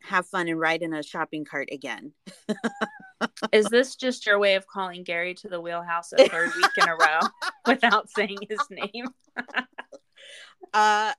have 0.00 0.26
fun 0.26 0.48
and 0.48 0.60
ride 0.60 0.82
in 0.82 0.94
a 0.94 1.02
shopping 1.02 1.44
cart 1.44 1.68
again. 1.72 2.12
Is 3.52 3.68
this 3.68 3.96
just 3.96 4.26
your 4.26 4.38
way 4.38 4.54
of 4.54 4.66
calling 4.66 5.02
Gary 5.02 5.34
to 5.34 5.48
the 5.48 5.60
wheelhouse 5.60 6.12
a 6.12 6.28
third 6.28 6.50
week 6.56 6.70
in 6.76 6.86
a 6.86 6.94
row 6.94 7.20
without 7.66 8.08
saying 8.10 8.46
his 8.48 8.60
name? 8.70 9.08
Uh, 10.74 11.12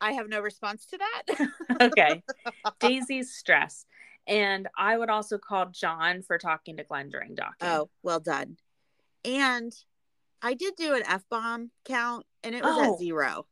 I 0.00 0.12
have 0.12 0.28
no 0.28 0.40
response 0.40 0.86
to 0.86 0.98
that. 0.98 1.50
okay. 1.80 2.22
Daisy's 2.78 3.34
stress. 3.34 3.84
And 4.28 4.68
I 4.78 4.96
would 4.96 5.10
also 5.10 5.38
call 5.38 5.66
John 5.66 6.22
for 6.22 6.38
talking 6.38 6.76
to 6.76 6.84
Glenn 6.84 7.10
during 7.10 7.34
docking. 7.34 7.68
oh, 7.68 7.90
well 8.04 8.20
done. 8.20 8.58
And 9.24 9.74
I 10.42 10.54
did 10.54 10.74
do 10.76 10.94
an 10.94 11.02
F 11.06 11.22
bomb 11.30 11.70
count, 11.84 12.26
and 12.42 12.54
it 12.54 12.62
was 12.64 12.74
Oh. 12.76 12.92
at 12.94 12.98
zero. 12.98 13.46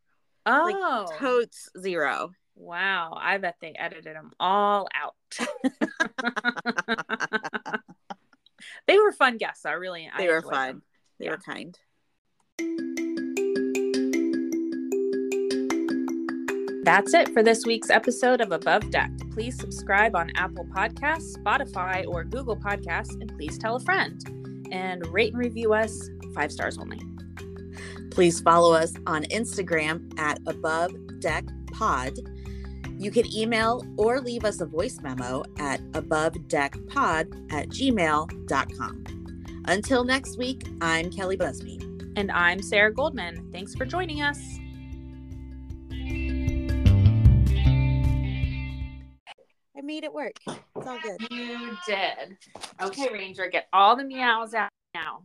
oh. 0.47 1.07
Totes 1.19 1.69
zero. 1.79 2.33
wow. 2.57 3.17
I 3.21 3.39
bet 3.39 3.57
they 3.61 3.73
edited 3.73 4.17
them 4.17 4.33
all 4.41 4.89
out. 4.95 5.15
they 8.87 8.99
were 8.99 9.13
fun 9.13 9.37
guests. 9.39 9.65
I 9.65 9.73
really 9.73 10.11
I 10.13 10.19
They 10.19 10.29
were 10.29 10.43
fun. 10.43 10.67
them. 10.67 10.83
They 11.19 11.25
Yeah. 11.27 11.31
were 11.33 11.39
kind. 11.39 11.79
That's 16.83 17.13
it 17.15 17.29
for 17.33 17.43
this 17.43 17.65
week's 17.67 17.91
episode 17.91 18.41
of 18.41 18.53
Above 18.53 18.91
Deck. 18.91 19.11
Please 19.33 19.57
subscribe 19.59 20.17
on 20.17 20.31
Apple 20.35 20.65
Podcasts, 20.75 21.37
Spotify, 21.39 22.07
or 22.09 22.25
Google 22.25 22.57
Podcasts, 22.57 23.13
and 23.21 23.31
please 23.37 23.59
tell 23.59 23.77
a 23.77 23.81
friend. 23.81 24.19
And 24.73 25.07
rate 25.09 25.33
and 25.35 25.39
review 25.39 25.73
us 25.75 26.09
five 26.35 26.53
stars 26.53 26.79
only. 26.79 27.01
Please 28.11 28.41
follow 28.41 28.73
us 28.75 28.93
on 29.07 29.25
Instagram 29.25 30.19
at 30.19 30.39
Above 30.47 30.93
Deck 31.21 31.45
Pod. 31.73 32.19
You 32.99 33.11
can 33.11 33.33
email 33.35 33.87
or 33.97 34.21
leave 34.21 34.45
us 34.45 34.61
a 34.61 34.67
voice 34.67 35.01
memo 35.01 35.43
at 35.59 35.81
abovedeckpod 35.93 37.53
at 37.53 37.69
gmail.com. 37.69 39.05
Until 39.67 40.05
next 40.05 40.37
week, 40.37 40.67
I'm 40.81 41.11
Kelli 41.11 41.39
Busby. 41.39 41.79
And 42.17 42.31
I'm 42.33 42.61
Sarah 42.61 42.93
Goldman. 42.93 43.51
Thanks 43.53 43.75
for 43.75 43.87
joining 43.87 44.21
us. 44.21 44.39
I 49.77 49.83
made 49.83 50.05
it 50.05 50.13
work. 50.13 50.35
It's 50.47 50.87
all 50.87 50.99
good. 51.03 51.21
You 51.31 51.77
did. 51.87 52.37
Okay, 52.83 53.09
Ranger, 53.13 53.49
get 53.49 53.69
all 53.73 53.97
the 53.97 54.05
meows 54.05 54.53
out 54.53 54.69
now. 54.93 55.23